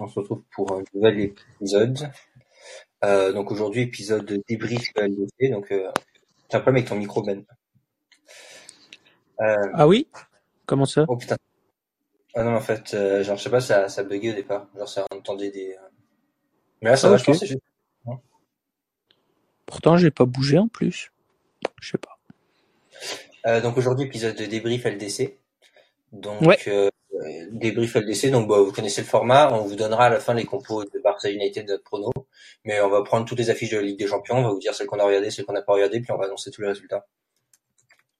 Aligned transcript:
on 0.00 0.08
se 0.08 0.18
retrouve 0.18 0.42
pour 0.54 0.72
un 0.72 0.82
nouvel 0.94 1.20
épisode. 1.20 2.10
Euh, 3.04 3.32
donc 3.32 3.50
aujourd'hui, 3.50 3.82
épisode 3.82 4.24
de 4.24 4.42
débrief 4.48 4.92
de 4.94 5.02
LDC. 5.02 5.50
Donc, 5.50 5.70
euh, 5.72 5.90
t'as 6.48 6.58
un 6.58 6.60
problème 6.60 6.76
avec 6.82 6.88
ton 6.88 6.96
micro, 6.96 7.22
Ben. 7.22 7.44
Euh, 9.40 9.56
Ah 9.74 9.88
oui? 9.88 10.08
Comment 10.66 10.86
ça? 10.86 11.04
Oh 11.08 11.16
putain. 11.16 11.36
Ah 12.34 12.44
non, 12.44 12.54
en 12.54 12.60
fait, 12.60 12.94
euh, 12.94 13.22
genre, 13.24 13.36
je 13.36 13.42
sais 13.42 13.50
pas, 13.50 13.60
ça, 13.60 13.88
ça 13.88 14.04
buguait 14.04 14.32
au 14.32 14.34
départ. 14.34 14.68
Genre, 14.76 14.88
ça 14.88 15.04
entendait 15.10 15.50
des. 15.50 15.76
Mais 16.80 16.90
là, 16.90 16.96
ça 16.96 17.08
Ah, 17.08 17.10
va, 17.10 17.16
je 17.16 17.24
pense, 17.24 17.44
juste. 17.44 17.60
Pourtant, 19.66 19.96
j'ai 19.96 20.10
pas 20.10 20.24
bougé 20.24 20.58
en 20.58 20.68
plus. 20.68 21.10
Je 21.80 21.90
sais 21.90 21.98
pas. 21.98 23.60
Donc 23.60 23.76
aujourd'hui, 23.76 24.06
épisode 24.06 24.36
de 24.36 24.44
débrief 24.46 24.84
LDC. 24.84 25.38
Donc, 26.12 26.40
Ouais. 26.42 26.58
euh, 26.68 26.88
débrief 27.50 27.96
LDC. 27.96 28.30
Donc, 28.30 28.48
bah, 28.48 28.58
vous 28.60 28.72
connaissez 28.72 29.00
le 29.00 29.06
format. 29.06 29.52
On 29.52 29.62
vous 29.62 29.76
donnera 29.76 30.06
à 30.06 30.10
la 30.10 30.20
fin 30.20 30.34
les 30.34 30.44
compos 30.44 30.84
de 30.84 30.98
Barça 31.02 31.30
United 31.30 31.66
de 31.66 31.72
notre 31.72 31.84
prono. 31.84 32.10
Mais 32.64 32.80
on 32.80 32.88
va 32.88 33.02
prendre 33.02 33.26
toutes 33.26 33.38
les 33.38 33.50
affiches 33.50 33.70
de 33.70 33.76
la 33.76 33.82
Ligue 33.82 33.98
des 33.98 34.06
Champions. 34.06 34.36
On 34.36 34.42
va 34.42 34.50
vous 34.50 34.58
dire 34.58 34.74
celles 34.74 34.86
qu'on 34.86 34.98
a 34.98 35.04
regardées, 35.04 35.30
celles 35.30 35.44
qu'on 35.44 35.52
n'a 35.52 35.62
pas 35.62 35.72
regardées, 35.72 36.00
puis 36.00 36.12
on 36.12 36.18
va 36.18 36.26
annoncer 36.26 36.50
tous 36.50 36.62
les 36.62 36.68
résultats. 36.68 37.06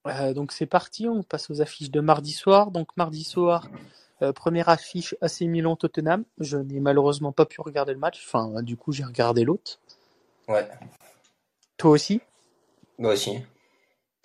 Euh, 0.09 0.33
donc 0.35 0.51
c'est 0.51 0.67
parti, 0.67 1.07
on 1.07 1.23
passe 1.23 1.49
aux 1.51 1.61
affiches 1.61 1.91
de 1.91 2.01
mardi 2.01 2.33
soir. 2.33 2.71
Donc 2.73 2.89
mardi 2.97 3.23
soir, 3.23 3.69
euh, 4.23 4.33
première 4.33 4.69
affiche 4.69 5.15
AC 5.21 5.43
Milan 5.43 5.77
Tottenham. 5.77 6.25
Je 6.39 6.59
n'ai 6.59 6.81
malheureusement 6.81 7.31
pas 7.33 7.47
pu 7.47 7.61
regarder 7.61 7.93
le 7.93 7.99
match. 7.99 8.23
Enfin, 8.27 8.63
du 8.63 8.77
coup, 8.77 8.93
j'ai 8.93 9.05
regardé 9.05 9.45
l'autre. 9.45 9.79
Ouais. 10.49 10.67
Toi 11.77 11.93
aussi? 11.93 12.21
Moi 12.99 13.13
aussi. 13.13 13.39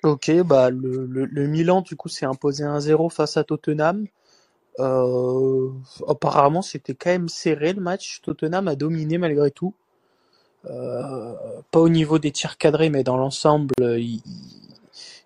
Ok, 0.04 0.32
bah 0.46 0.70
le, 0.70 1.48
Milan 1.48 1.82
du 1.82 1.96
coup 1.96 2.08
s'est 2.08 2.26
imposé 2.26 2.64
1-0 2.64 3.12
face 3.12 3.38
à 3.38 3.44
Tottenham. 3.44 4.06
Euh, 4.80 5.70
apparemment 6.08 6.62
c'était 6.62 6.94
quand 6.94 7.10
même 7.10 7.30
serré 7.30 7.73
le 7.73 7.82
match. 7.82 8.22
Tottenham 8.22 8.68
a 8.68 8.76
dominé 8.76 9.18
malgré 9.18 9.50
tout. 9.50 9.73
Euh, 10.66 11.34
pas 11.72 11.80
au 11.80 11.90
niveau 11.90 12.20
des 12.20 12.31
tirs 12.31 12.58
cadrés, 12.58 12.90
mais 12.90 13.03
dans 13.03 13.18
l'ensemble, 13.18 13.73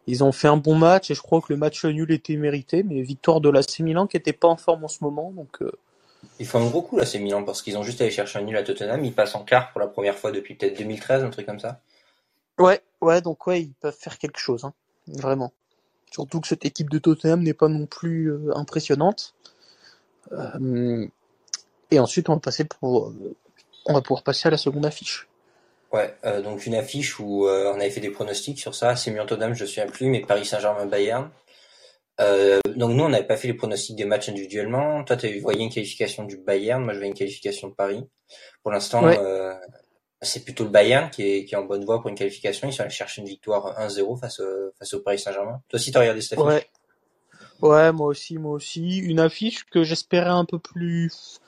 ils, 0.07 0.23
ont 0.23 0.31
fait 0.31 0.47
un 0.47 0.57
bon 0.57 0.75
match 0.75 1.11
et 1.11 1.15
je 1.15 1.21
crois 1.21 1.41
que 1.41 1.51
le 1.51 1.57
match 1.57 1.83
nul 1.83 2.11
était 2.11 2.37
mérité. 2.37 2.83
Mais 2.83 3.01
victoire 3.01 3.41
de 3.41 3.49
l'AC 3.49 3.79
Milan 3.79 4.07
qui 4.07 4.17
était 4.17 4.33
pas 4.33 4.47
en 4.47 4.57
forme 4.57 4.85
en 4.85 4.87
ce 4.87 5.03
moment, 5.03 5.31
donc 5.31 5.61
euh, 5.61 5.71
Ils 6.39 6.45
font 6.45 6.59
un 6.65 6.69
gros 6.69 6.81
coup 6.81 7.03
ces 7.03 7.19
Milan, 7.19 7.43
parce 7.43 7.61
qu'ils 7.61 7.77
ont 7.77 7.83
juste 7.83 7.99
allé 8.01 8.11
chercher 8.11 8.39
un 8.39 8.43
nul 8.43 8.55
à 8.55 8.63
Tottenham. 8.63 9.03
Ils 9.03 9.13
passent 9.13 9.35
en 9.35 9.43
quart 9.43 9.71
pour 9.71 9.81
la 9.81 9.87
première 9.87 10.17
fois 10.17 10.31
depuis 10.31 10.55
peut-être 10.55 10.77
2013, 10.77 11.23
un 11.23 11.29
truc 11.29 11.45
comme 11.45 11.59
ça. 11.59 11.81
Ouais, 12.61 12.81
ouais, 13.01 13.21
donc 13.21 13.45
ouais, 13.47 13.61
ils 13.61 13.73
peuvent 13.73 13.97
faire 13.97 14.17
quelque 14.17 14.39
chose, 14.39 14.63
hein, 14.63 14.73
vraiment. 15.07 15.51
Surtout 16.11 16.41
que 16.41 16.47
cette 16.47 16.65
équipe 16.65 16.89
de 16.89 16.99
Tottenham 16.99 17.41
n'est 17.43 17.53
pas 17.53 17.67
non 17.67 17.85
plus 17.85 18.31
euh, 18.31 18.55
impressionnante. 18.55 19.33
Euh, 20.33 21.07
et 21.89 21.99
ensuite, 21.99 22.29
on 22.29 22.33
va 22.35 22.39
passer 22.39 22.65
pour, 22.65 23.07
euh, 23.07 23.35
on 23.85 23.93
va 23.93 24.01
pouvoir 24.01 24.23
passer 24.23 24.47
à 24.47 24.51
la 24.51 24.57
seconde 24.57 24.85
affiche. 24.85 25.27
Ouais, 25.93 26.15
euh, 26.25 26.41
donc 26.41 26.65
une 26.65 26.75
affiche 26.75 27.19
où 27.19 27.47
on 27.47 27.75
avait 27.75 27.89
fait 27.89 27.99
des 27.99 28.11
pronostics 28.11 28.59
sur 28.59 28.75
ça. 28.75 28.95
C'est 28.95 29.11
Milan 29.11 29.25
Tottenham, 29.25 29.53
je 29.53 29.63
ne 29.63 29.63
me 29.63 29.67
souviens 29.67 29.87
plus, 29.87 30.07
mais 30.07 30.21
Paris 30.21 30.45
Saint-Germain 30.45 30.85
Bayern. 30.85 31.29
Euh, 32.19 32.59
donc 32.75 32.91
nous, 32.91 33.03
on 33.03 33.09
n'avait 33.09 33.27
pas 33.27 33.37
fait 33.37 33.47
les 33.47 33.53
pronostics 33.53 33.95
des 33.95 34.05
matchs 34.05 34.29
individuellement. 34.29 35.03
Toi, 35.03 35.17
tu 35.17 35.39
voyais 35.39 35.63
une 35.63 35.69
qualification 35.69 36.23
du 36.23 36.37
Bayern, 36.37 36.83
moi 36.83 36.93
je 36.93 36.99
voyais 36.99 37.11
une 37.11 37.17
qualification 37.17 37.69
de 37.69 37.73
Paris. 37.73 38.05
Pour 38.63 38.71
l'instant, 38.71 39.03
Ouais. 39.03 39.17
Euh, 40.21 40.25
c'est 40.25 40.43
plutôt 40.43 40.63
le 40.63 40.69
Bayern 40.69 41.09
qui 41.09 41.23
est, 41.23 41.45
qui 41.45 41.55
est 41.55 41.57
en 41.57 41.65
bonne 41.65 41.83
voie 41.85 41.99
pour 42.01 42.09
une 42.09 42.15
qualification. 42.15 42.67
Ils 42.67 42.73
sont 42.73 42.81
allés 42.81 42.89
chercher 42.91 43.21
une 43.21 43.27
victoire 43.27 43.79
1-0 43.79 44.15
face, 44.19 44.39
au- 44.39 44.71
face 44.77 44.93
au 44.93 44.99
Paris 45.01 45.19
Saint-Germain. 45.19 45.61
Toi 45.69 45.79
aussi, 45.79 45.91
tu 45.91 45.97
as 45.97 46.01
regardé 46.01 46.21
cette 46.21 46.33
affiche? 46.39 46.45
Ouais. 46.45 46.67
Ouais, 47.61 47.91
moi 47.91 48.07
aussi, 48.07 48.37
moi 48.37 48.53
aussi. 48.53 48.97
Une 48.97 49.19
affiche 49.19 49.65
que 49.65 49.83
j'espérais 49.83 50.29
un 50.29 50.45
peu 50.45 50.57
plus, 50.59 51.39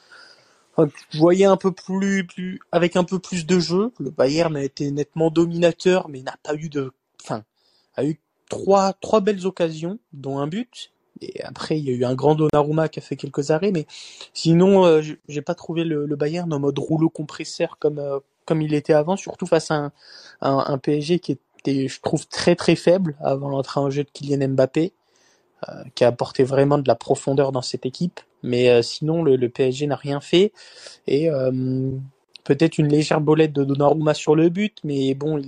enfin, 0.76 0.90
je 1.10 1.18
voyais 1.18 1.46
un 1.46 1.58
peu 1.58 1.72
plus, 1.72 2.26
plus, 2.26 2.60
avec 2.72 2.96
un 2.96 3.04
peu 3.04 3.20
plus 3.20 3.46
de 3.46 3.60
jeu. 3.60 3.92
Le 4.00 4.12
Bayern 4.12 4.56
a 4.56 4.64
été 4.64 4.90
nettement 4.92 5.32
dominateur, 5.32 6.10
mais 6.10 6.22
n'a 6.22 6.36
pas 6.44 6.54
eu 6.56 6.70
de, 6.70 6.92
enfin, 7.24 7.44
a 7.96 8.04
eu 8.06 8.20
trois, 8.50 8.94
trois 8.94 9.22
belles 9.22 9.46
occasions, 9.48 9.98
dont 10.14 10.38
un 10.38 10.46
but. 10.48 10.92
Et 11.22 11.42
après, 11.44 11.80
il 11.80 11.86
y 11.86 11.90
a 11.90 11.94
eu 11.94 12.04
un 12.06 12.16
grand 12.16 12.36
Donnarumma 12.36 12.90
qui 12.90 13.00
a 13.00 13.02
fait 13.02 13.16
quelques 13.16 13.50
arrêts, 13.50 13.72
mais 13.72 13.88
sinon, 14.34 14.86
euh, 14.86 15.02
j'ai 15.28 15.42
pas 15.42 15.56
trouvé 15.56 15.84
le, 15.84 16.06
le 16.06 16.16
Bayern 16.16 16.52
en 16.54 16.60
mode 16.60 16.78
rouleau 16.78 17.10
compresseur 17.10 17.78
comme, 17.80 17.98
euh, 18.00 18.20
comme 18.46 18.62
il 18.62 18.74
était 18.74 18.94
avant, 18.94 19.16
surtout 19.16 19.46
face 19.46 19.72
à 19.72 19.92
un, 20.42 20.78
PSG 20.78 21.20
qui 21.20 21.34
était, 21.60 21.88
je 21.88 22.02
trouve, 22.02 22.28
très 22.28 22.56
très 22.56 22.76
faible 22.76 23.16
avant 23.22 23.50
l'entrée 23.50 23.80
en 23.80 23.90
jeu 23.90 24.04
de 24.04 24.10
Kylian 24.10 24.50
Mbappé 24.50 24.94
qui 25.96 26.04
a 26.04 26.08
apporté 26.08 26.44
vraiment 26.44 26.78
de 26.78 26.88
la 26.88 26.96
profondeur 26.96 27.52
dans 27.52 27.62
cette 27.62 27.86
équipe. 27.86 28.20
Mais 28.44 28.70
euh, 28.70 28.82
sinon, 28.82 29.24
le, 29.24 29.50
PSG 29.50 29.88
n'a 29.88 29.96
rien 29.96 30.20
fait. 30.20 30.52
Et 31.08 31.30
euh, 31.30 31.92
peut-être 32.44 32.78
une 32.78 32.88
légère 32.88 33.22
bolette 33.22 33.54
de 33.54 33.64
Donnarumma 33.64 34.14
sur 34.14 34.36
le 34.36 34.50
but, 34.50 34.78
mais 34.84 35.14
bon, 35.14 35.42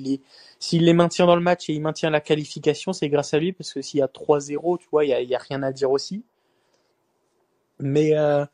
s'il 0.59 0.85
les 0.85 0.94
maintient 0.94 1.25
dans 1.25 1.35
le 1.35 1.41
match 1.41 1.69
et 1.69 1.73
il 1.73 1.81
maintient 1.81 2.09
la 2.09 2.22
qualification, 2.22 2.94
c'est 2.94 3.09
grâce 3.09 3.33
à 3.33 3.39
lui, 3.39 3.51
parce 3.51 3.73
que 3.73 3.81
s'il 3.81 4.00
y 4.00 4.03
a 4.03 4.07
3-0, 4.07 4.79
tu 4.79 4.88
vois, 4.91 5.06
il 5.06 5.09
y 5.09 5.35
a, 5.35 5.38
a 5.38 5.41
rien 5.41 5.62
à 5.63 5.72
dire 5.72 5.91
aussi. 5.91 6.23
Mais 7.79 8.17
euh, 8.17 8.45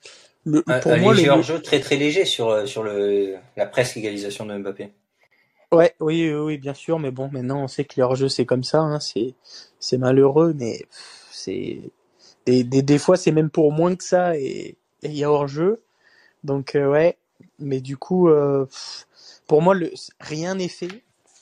le, 0.46 0.64
Un, 0.68 0.80
pour 0.80 0.92
un 0.94 0.98
moi, 0.98 1.14
léger 1.14 1.28
le, 1.28 1.32
hors-jeu 1.32 1.62
très 1.62 1.80
très 1.80 1.98
léger 1.98 2.26
sur, 2.26 2.50
euh, 2.50 2.66
sur 2.66 2.84
le, 2.84 3.38
la 3.58 3.66
presque 3.66 3.98
égalisation 3.98 4.46
de 4.46 4.58
Mbappé. 4.58 4.94
Ouais, 5.72 5.96
oui, 6.02 6.30
oui, 6.34 6.40
oui, 6.40 6.58
bien 6.58 6.74
sûr, 6.74 7.00
mais 7.00 7.12
bon, 7.12 7.30
maintenant 7.32 7.64
on 7.64 7.68
sait 7.68 7.86
que 7.86 7.96
les 7.98 8.04
hors-jeu 8.04 8.30
c'est 8.30 8.46
comme 8.46 8.64
ça, 8.64 8.80
hein, 8.82 9.00
c'est 9.00 9.36
c'est 9.80 9.98
malheureux, 9.98 10.54
mais 10.58 10.86
c'est 11.32 11.80
des, 12.46 12.64
des 12.66 12.82
des 12.84 13.00
fois 13.00 13.18
c'est 13.18 13.32
même 13.32 13.50
pour 13.50 13.72
moins 13.72 13.96
que 13.96 14.04
ça 14.04 14.38
et 14.38 14.78
il 15.04 15.14
y 15.14 15.24
a 15.24 15.32
hors-jeu, 15.32 15.82
donc 16.44 16.76
euh, 16.76 16.88
ouais, 16.90 17.18
mais 17.60 17.82
du 17.82 17.98
coup 17.98 18.30
euh, 18.30 18.68
pour 19.48 19.62
moi 19.62 19.76
le 19.76 19.92
rien 20.20 20.56
n'est 20.56 20.70
fait 20.70 20.90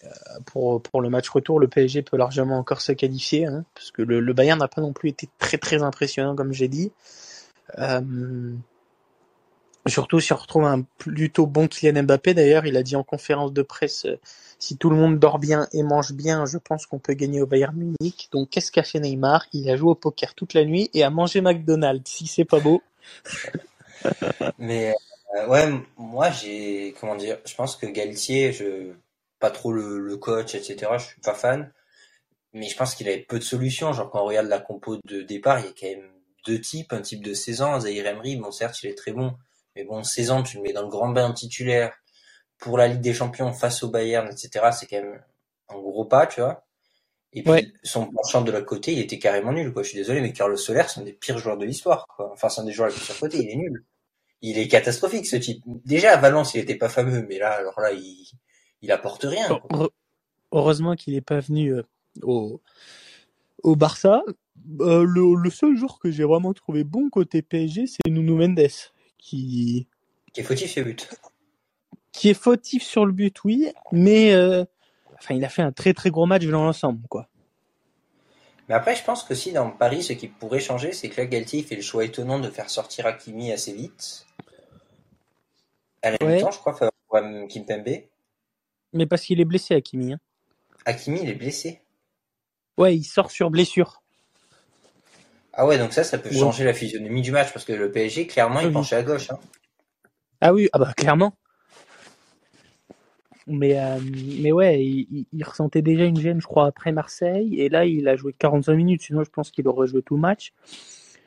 Euh, 0.05 0.39
pour 0.45 0.81
pour 0.81 1.01
le 1.01 1.09
match 1.09 1.29
retour, 1.29 1.59
le 1.59 1.67
PSG 1.67 2.03
peut 2.03 2.17
largement 2.17 2.57
encore 2.59 2.81
se 2.81 2.93
qualifier, 2.93 3.45
hein, 3.45 3.65
parce 3.75 3.91
que 3.91 4.01
le, 4.03 4.19
le 4.21 4.33
Bayern 4.33 4.59
n'a 4.59 4.67
pas 4.69 4.81
non 4.81 4.93
plus 4.93 5.09
été 5.09 5.29
très 5.39 5.57
très 5.57 5.83
impressionnant 5.83 6.35
comme 6.35 6.53
j'ai 6.53 6.69
dit. 6.69 6.91
Surtout 9.87 10.19
si 10.19 10.33
on 10.33 10.35
retrouve 10.35 10.65
un 10.65 10.81
plutôt 10.97 11.47
bon 11.47 11.67
Kylian 11.67 12.03
Mbappé, 12.03 12.33
d'ailleurs, 12.33 12.65
il 12.65 12.77
a 12.77 12.83
dit 12.83 12.95
en 12.95 13.03
conférence 13.03 13.53
de 13.53 13.61
presse, 13.61 14.05
euh, 14.05 14.19
si 14.59 14.77
tout 14.77 14.89
le 14.89 14.97
monde 14.97 15.19
dort 15.19 15.39
bien 15.39 15.67
et 15.71 15.83
mange 15.83 16.11
bien, 16.11 16.45
je 16.45 16.57
pense 16.57 16.85
qu'on 16.85 16.99
peut 16.99 17.13
gagner 17.13 17.41
au 17.41 17.47
Bayern 17.47 17.75
Munich. 17.75 18.27
Donc 18.31 18.49
qu'est-ce 18.49 18.71
qu'a 18.71 18.83
fait 18.83 18.99
Neymar? 18.99 19.45
Il 19.53 19.69
a 19.69 19.77
joué 19.77 19.91
au 19.91 19.95
poker 19.95 20.35
toute 20.35 20.53
la 20.53 20.65
nuit 20.65 20.89
et 20.93 21.03
a 21.03 21.09
mangé 21.09 21.41
McDonald's, 21.41 22.11
si 22.11 22.27
c'est 22.27 22.45
pas 22.45 22.59
beau. 22.59 22.83
Mais 24.59 24.93
euh, 25.37 25.47
ouais, 25.47 25.69
moi 25.97 26.29
j'ai 26.31 26.93
comment 26.99 27.15
dire, 27.15 27.37
je 27.45 27.55
pense 27.55 27.75
que 27.75 27.85
Galtier, 27.85 28.51
je 28.51 28.93
pas 29.39 29.51
trop 29.51 29.71
le, 29.71 29.99
le 29.99 30.17
coach, 30.17 30.55
etc. 30.55 30.91
Je 30.97 31.05
suis 31.05 31.21
pas 31.21 31.33
fan, 31.33 31.71
mais 32.53 32.67
je 32.67 32.75
pense 32.75 32.95
qu'il 32.95 33.07
avait 33.07 33.19
peu 33.19 33.39
de 33.39 33.43
solutions. 33.43 33.93
Genre 33.93 34.09
quand 34.09 34.21
on 34.21 34.25
regarde 34.25 34.47
la 34.47 34.59
compo 34.59 34.97
de 35.05 35.21
départ, 35.21 35.59
il 35.59 35.65
y 35.65 35.69
a 35.69 35.71
quand 35.79 35.87
même 35.87 36.11
deux 36.45 36.59
types, 36.59 36.93
un 36.93 37.01
type 37.01 37.23
de 37.23 37.33
16 37.33 37.61
ans, 37.61 37.79
Zahir 37.79 38.05
Emery, 38.07 38.35
bon 38.35 38.51
certes 38.51 38.81
il 38.83 38.89
est 38.89 38.97
très 38.97 39.11
bon, 39.11 39.33
mais 39.79 39.85
bon 39.85 40.03
16 40.03 40.31
ans 40.31 40.43
tu 40.43 40.57
le 40.57 40.63
mets 40.63 40.73
dans 40.73 40.81
le 40.83 40.89
grand 40.89 41.09
bain 41.09 41.31
titulaire 41.31 41.93
pour 42.57 42.77
la 42.77 42.87
Ligue 42.89 43.01
des 43.01 43.13
Champions 43.13 43.53
face 43.53 43.83
au 43.83 43.89
Bayern, 43.89 44.27
etc. 44.27 44.69
C'est 44.77 44.85
quand 44.87 45.01
même 45.01 45.21
un 45.69 45.75
gros 45.75 46.03
pas, 46.05 46.27
tu 46.27 46.41
vois. 46.41 46.65
Et 47.31 47.41
puis 47.43 47.51
Ouais. 47.51 47.71
son 47.83 48.07
penchant 48.11 48.41
de 48.41 48.51
l'autre 48.51 48.65
côté, 48.65 48.91
il 48.91 48.99
était 48.99 49.19
carrément 49.19 49.53
nul, 49.53 49.71
quoi. 49.71 49.83
Je 49.83 49.89
suis 49.89 49.97
désolé, 49.97 50.19
mais 50.19 50.33
Carlos 50.33 50.57
Soler, 50.57 50.83
c'est 50.87 50.99
un 50.99 51.03
des 51.03 51.13
pires 51.13 51.37
joueurs 51.37 51.57
de 51.57 51.65
l'histoire, 51.65 52.05
quoi. 52.07 52.31
Enfin, 52.33 52.49
c'est 52.49 52.59
un 52.59 52.65
des 52.65 52.71
joueurs 52.73 52.89
les 52.89 52.93
plus 52.95 53.03
surcotés, 53.05 53.37
il 53.37 53.49
est 53.49 53.55
nul. 53.55 53.85
Il 54.41 54.57
est 54.57 54.67
catastrophique, 54.67 55.25
ce 55.27 55.35
type. 55.37 55.61
Déjà, 55.85 56.11
à 56.13 56.17
Valence, 56.17 56.53
il 56.55 56.59
était 56.59 56.75
pas 56.75 56.89
fameux, 56.89 57.25
mais 57.29 57.37
là, 57.37 57.51
alors 57.51 57.79
là, 57.79 57.91
il, 57.93 58.25
il 58.81 58.91
apporte 58.91 59.23
rien, 59.23 59.47
quoi. 59.69 59.89
Heureusement 60.51 60.95
qu'il 60.95 61.13
n'est 61.13 61.21
pas 61.21 61.39
venu 61.39 61.73
euh, 61.73 61.83
au, 62.23 62.61
au 63.63 63.75
Barça. 63.75 64.23
Euh, 64.81 65.03
le, 65.03 65.35
le 65.35 65.49
seul 65.49 65.77
joueur 65.77 65.99
que 65.99 66.11
j'ai 66.11 66.23
vraiment 66.25 66.53
trouvé 66.53 66.83
bon 66.83 67.09
côté 67.09 67.41
PSG, 67.41 67.85
c'est 67.87 68.09
Nuno 68.09 68.35
Mendes, 68.35 68.67
qui, 69.19 69.87
Qui 70.33 70.41
est 70.41 70.43
fautif, 70.43 70.71
ce 70.71 70.79
but. 70.79 71.09
qui 72.11 72.29
est 72.29 72.33
fautif 72.33 72.81
sur 72.83 73.05
le 73.05 73.11
but, 73.11 73.43
oui, 73.43 73.71
mais 73.91 74.33
euh, 74.33 74.65
enfin, 75.19 75.35
il 75.35 75.45
a 75.45 75.49
fait 75.49 75.61
un 75.61 75.71
très 75.71 75.93
très 75.93 76.09
gros 76.09 76.25
match 76.25 76.45
dans 76.45 76.63
l'ensemble, 76.63 77.07
quoi. 77.07 77.27
Mais 78.67 78.75
après, 78.75 78.95
je 78.95 79.03
pense 79.03 79.23
que 79.23 79.33
si 79.33 79.51
dans 79.51 79.71
Paris, 79.71 80.03
ce 80.03 80.13
qui 80.13 80.27
pourrait 80.27 80.59
changer, 80.59 80.91
c'est 80.91 81.09
que 81.09 81.19
là, 81.19 81.25
Galtier 81.27 81.63
fait 81.63 81.75
le 81.75 81.81
choix 81.81 82.05
étonnant 82.05 82.39
de 82.39 82.49
faire 82.49 82.69
sortir 82.69 83.07
Hakimi 83.07 83.51
assez 83.51 83.73
vite. 83.73 84.27
À 86.03 86.11
la 86.11 86.17
même 86.21 86.39
temps, 86.39 86.51
je 86.51 86.59
crois, 86.59 86.75
pour 86.75 87.17
euh, 87.17 87.47
Kimpembe. 87.47 88.03
Mais 88.93 89.05
parce 89.07 89.23
qu'il 89.23 89.41
est 89.41 89.45
blessé, 89.45 89.73
Hakimi. 89.73 90.13
Hein. 90.13 90.19
Hakimi, 90.85 91.21
il 91.23 91.29
est 91.29 91.33
blessé. 91.35 91.81
Ouais, 92.77 92.95
il 92.95 93.03
sort 93.03 93.31
sur 93.31 93.49
blessure. 93.49 94.03
Ah 95.53 95.65
ouais, 95.65 95.77
donc 95.77 95.93
ça, 95.93 96.03
ça 96.03 96.17
peut 96.17 96.29
Ouais. 96.29 96.37
changer 96.37 96.63
la 96.63 96.73
physionomie 96.73 97.21
du 97.21 97.31
match, 97.31 97.51
parce 97.53 97.65
que 97.65 97.73
le 97.73 97.91
PSG, 97.91 98.27
clairement, 98.27 98.59
il 98.61 98.67
Oui. 98.67 98.73
penchait 98.73 98.95
à 98.95 99.03
gauche, 99.03 99.29
hein. 99.31 99.39
Ah 100.41 100.53
oui, 100.53 100.69
ah 100.73 100.79
bah 100.79 100.93
clairement. 100.95 101.33
Mais, 103.47 103.79
euh, 103.79 103.99
mais 104.41 104.51
ouais, 104.51 104.79
il, 104.83 105.25
ressentait 105.43 105.81
déjà 105.81 106.03
une 106.03 106.19
gêne, 106.19 106.39
je 106.39 106.45
crois, 106.45 106.67
après 106.67 106.91
Marseille. 106.91 107.59
Et 107.59 107.67
là, 107.67 107.85
il 107.85 108.07
a 108.07 108.15
joué 108.15 108.31
45 108.37 108.75
minutes. 108.75 109.01
Sinon, 109.01 109.23
je 109.23 109.29
pense 109.31 109.49
qu'il 109.49 109.67
aurait 109.67 109.87
joué 109.87 110.03
tout 110.03 110.15
le 110.15 110.21
match. 110.21 110.53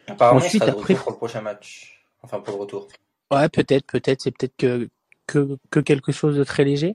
Apparemment, 0.06 0.38
Ensuite, 0.38 0.54
il 0.54 0.58
sera 0.60 0.66
de 0.70 0.76
après- 0.78 0.94
retour 0.94 1.02
pour 1.04 1.12
le 1.12 1.16
prochain 1.18 1.40
match. 1.40 2.06
Enfin, 2.22 2.38
pour 2.40 2.54
le 2.54 2.60
retour. 2.60 2.86
Ouais, 3.32 3.48
peut-être, 3.48 3.86
peut-être, 3.86 4.20
c'est 4.20 4.30
peut-être 4.30 4.56
que, 4.56 4.88
que, 5.26 5.58
que 5.70 5.80
quelque 5.80 6.12
chose 6.12 6.36
de 6.36 6.44
très 6.44 6.62
léger. 6.64 6.94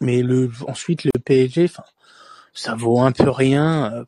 Mais 0.00 0.20
le, 0.22 0.50
ensuite, 0.66 1.04
le 1.04 1.12
PSG, 1.24 1.70
ça 2.52 2.74
vaut 2.74 3.00
un 3.00 3.12
peu 3.12 3.30
rien. 3.30 3.92
Euh, 3.94 4.04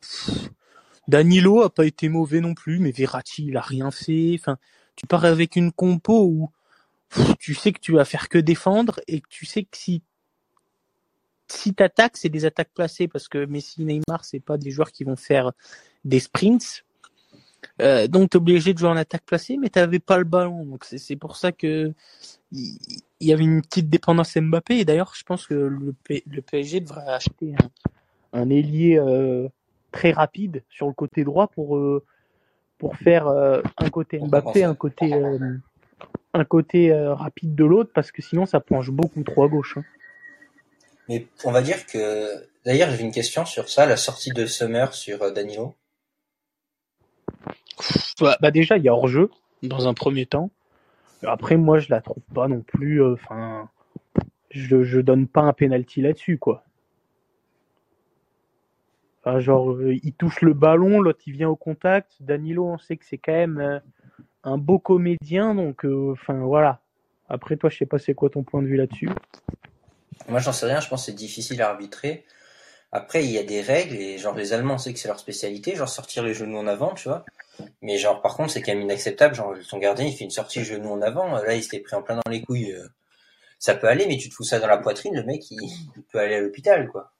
Danilo 1.07 1.61
a 1.61 1.69
pas 1.69 1.85
été 1.85 2.09
mauvais 2.09 2.41
non 2.41 2.53
plus, 2.53 2.79
mais 2.79 2.91
Verratti, 2.91 3.45
il 3.45 3.57
a 3.57 3.61
rien 3.61 3.91
fait. 3.91 4.35
Enfin, 4.39 4.57
tu 4.95 5.07
pars 5.07 5.25
avec 5.25 5.55
une 5.55 5.71
compo 5.71 6.25
où 6.25 6.51
tu 7.39 7.53
sais 7.53 7.71
que 7.71 7.79
tu 7.79 7.93
vas 7.93 8.05
faire 8.05 8.29
que 8.29 8.37
défendre 8.37 8.99
et 9.07 9.21
que 9.21 9.27
tu 9.29 9.45
sais 9.45 9.63
que 9.63 9.77
si 9.77 10.01
si 11.49 11.73
t'attaques, 11.73 12.17
c'est 12.17 12.29
des 12.29 12.43
attaques 12.43 12.71
placées 12.73 13.07
parce 13.07 13.29
que 13.29 13.45
Messi, 13.45 13.85
Neymar, 13.85 14.25
c'est 14.25 14.41
pas 14.41 14.57
des 14.57 14.69
joueurs 14.69 14.91
qui 14.91 15.05
vont 15.05 15.15
faire 15.15 15.53
des 16.03 16.19
sprints. 16.19 16.83
Euh, 17.81 18.07
donc 18.07 18.31
t'es 18.31 18.37
obligé 18.37 18.73
de 18.73 18.79
jouer 18.79 18.89
en 18.89 18.97
attaque 18.97 19.23
placée, 19.25 19.57
mais 19.57 19.69
t'avais 19.69 19.99
pas 19.99 20.17
le 20.17 20.25
ballon. 20.25 20.65
Donc 20.65 20.83
c'est 20.83 21.15
pour 21.15 21.37
ça 21.37 21.53
que 21.53 21.93
il 22.51 22.77
y, 23.21 23.33
avait 23.33 23.43
une 23.43 23.61
petite 23.61 23.89
dépendance 23.89 24.37
Mbappé. 24.37 24.85
D'ailleurs, 24.85 25.13
je 25.15 25.23
pense 25.23 25.47
que 25.47 25.53
le, 25.53 25.95
le 26.09 26.41
PSG 26.41 26.81
devrait 26.81 27.07
acheter 27.07 27.55
un, 28.33 28.41
un 28.41 28.49
ailier 28.49 28.97
euh, 28.99 29.47
très 29.91 30.11
rapide 30.11 30.63
sur 30.69 30.87
le 30.87 30.93
côté 30.93 31.23
droit 31.23 31.47
pour 31.47 31.77
euh, 31.77 32.03
pour 32.77 32.95
faire 32.97 33.27
euh, 33.27 33.61
un 33.77 33.89
côté 33.89 34.19
Mbappé, 34.19 34.63
un 34.63 34.75
côté 34.75 35.13
euh, 35.13 35.57
un 36.33 36.45
côté 36.45 36.93
rapide 36.93 37.55
de 37.55 37.65
l'autre, 37.65 37.91
parce 37.93 38.11
que 38.11 38.21
sinon 38.21 38.45
ça 38.45 38.59
penche 38.59 38.91
beaucoup 38.91 39.23
trop 39.23 39.43
à 39.43 39.47
gauche. 39.47 39.77
Hein. 39.77 39.83
Mais 41.09 41.25
on 41.45 41.51
va 41.51 41.61
dire 41.61 41.85
que 41.85 42.47
d'ailleurs 42.65 42.89
j'avais 42.89 43.03
une 43.03 43.11
question 43.11 43.45
sur 43.45 43.69
ça, 43.69 43.85
la 43.85 43.97
sortie 43.97 44.31
de 44.31 44.45
Summer 44.45 44.93
sur 44.93 45.31
Danilo. 45.31 45.73
Bah, 48.19 48.37
bah, 48.41 48.51
déjà 48.51 48.77
il 48.77 48.83
y 48.83 48.89
a 48.89 48.93
hors 48.93 49.07
jeu 49.07 49.31
dans 49.63 49.87
un 49.87 49.93
premier 49.93 50.25
temps. 50.25 50.51
Après 51.23 51.57
moi 51.57 51.79
je 51.79 51.89
la 51.89 52.01
trouve 52.01 52.23
pas 52.35 52.47
non 52.47 52.61
plus. 52.61 53.03
Enfin, 53.03 53.69
je 54.51 54.83
je 54.83 54.99
donne 54.99 55.27
pas 55.27 55.41
un 55.41 55.53
penalty 55.53 56.01
là-dessus 56.01 56.37
quoi 56.37 56.66
genre, 59.39 59.71
euh, 59.73 59.95
il 60.03 60.13
touche 60.13 60.41
le 60.41 60.53
ballon, 60.53 61.01
l'autre 61.01 61.19
il 61.27 61.33
vient 61.33 61.49
au 61.49 61.55
contact. 61.55 62.13
Danilo, 62.19 62.65
on 62.65 62.77
sait 62.77 62.97
que 62.97 63.05
c'est 63.05 63.17
quand 63.17 63.33
même 63.33 63.59
euh, 63.59 63.79
un 64.43 64.57
beau 64.57 64.79
comédien, 64.79 65.55
donc 65.55 65.85
euh, 65.85 66.11
enfin 66.13 66.39
voilà. 66.39 66.81
Après 67.29 67.57
toi, 67.57 67.69
je 67.69 67.77
sais 67.77 67.85
pas 67.85 67.99
c'est 67.99 68.13
quoi 68.13 68.29
ton 68.29 68.43
point 68.43 68.61
de 68.61 68.67
vue 68.67 68.77
là-dessus. 68.77 69.09
Moi, 70.29 70.39
j'en 70.39 70.53
sais 70.53 70.65
rien. 70.65 70.79
Je 70.79 70.87
pense 70.87 71.01
que 71.01 71.05
c'est 71.07 71.17
difficile 71.17 71.61
à 71.61 71.69
arbitrer. 71.69 72.25
Après, 72.91 73.23
il 73.25 73.31
y 73.31 73.37
a 73.37 73.43
des 73.43 73.61
règles 73.61 73.95
et 73.95 74.17
genre 74.17 74.35
les 74.35 74.53
Allemands, 74.53 74.75
on 74.75 74.77
sait 74.77 74.93
que 74.93 74.99
c'est 74.99 75.09
leur 75.09 75.19
spécialité, 75.19 75.75
genre 75.75 75.89
sortir 75.89 76.23
les 76.23 76.33
genoux 76.33 76.57
en 76.57 76.67
avant, 76.67 76.93
tu 76.93 77.09
vois. 77.09 77.25
Mais 77.81 77.97
genre 77.97 78.21
par 78.21 78.35
contre, 78.37 78.51
c'est 78.51 78.61
quand 78.61 78.71
même 78.73 78.83
inacceptable. 78.83 79.35
Genre 79.35 79.55
ton 79.69 79.77
gardien, 79.77 80.05
il 80.05 80.13
fait 80.13 80.23
une 80.23 80.31
sortie 80.31 80.63
genoux 80.63 80.91
en 80.91 81.01
avant. 81.01 81.33
Là, 81.41 81.55
il 81.55 81.63
s'était 81.63 81.79
pris 81.79 81.95
en 81.95 82.01
plein 82.01 82.15
dans 82.15 82.31
les 82.31 82.41
couilles. 82.41 82.73
Ça 83.59 83.75
peut 83.75 83.87
aller, 83.87 84.05
mais 84.07 84.17
tu 84.17 84.29
te 84.29 84.35
fous 84.35 84.43
ça 84.43 84.59
dans 84.59 84.67
la 84.67 84.77
poitrine, 84.77 85.15
le 85.15 85.23
mec, 85.23 85.49
il 85.49 86.03
peut 86.11 86.19
aller 86.19 86.35
à 86.35 86.39
l'hôpital, 86.39 86.87
quoi. 86.89 87.11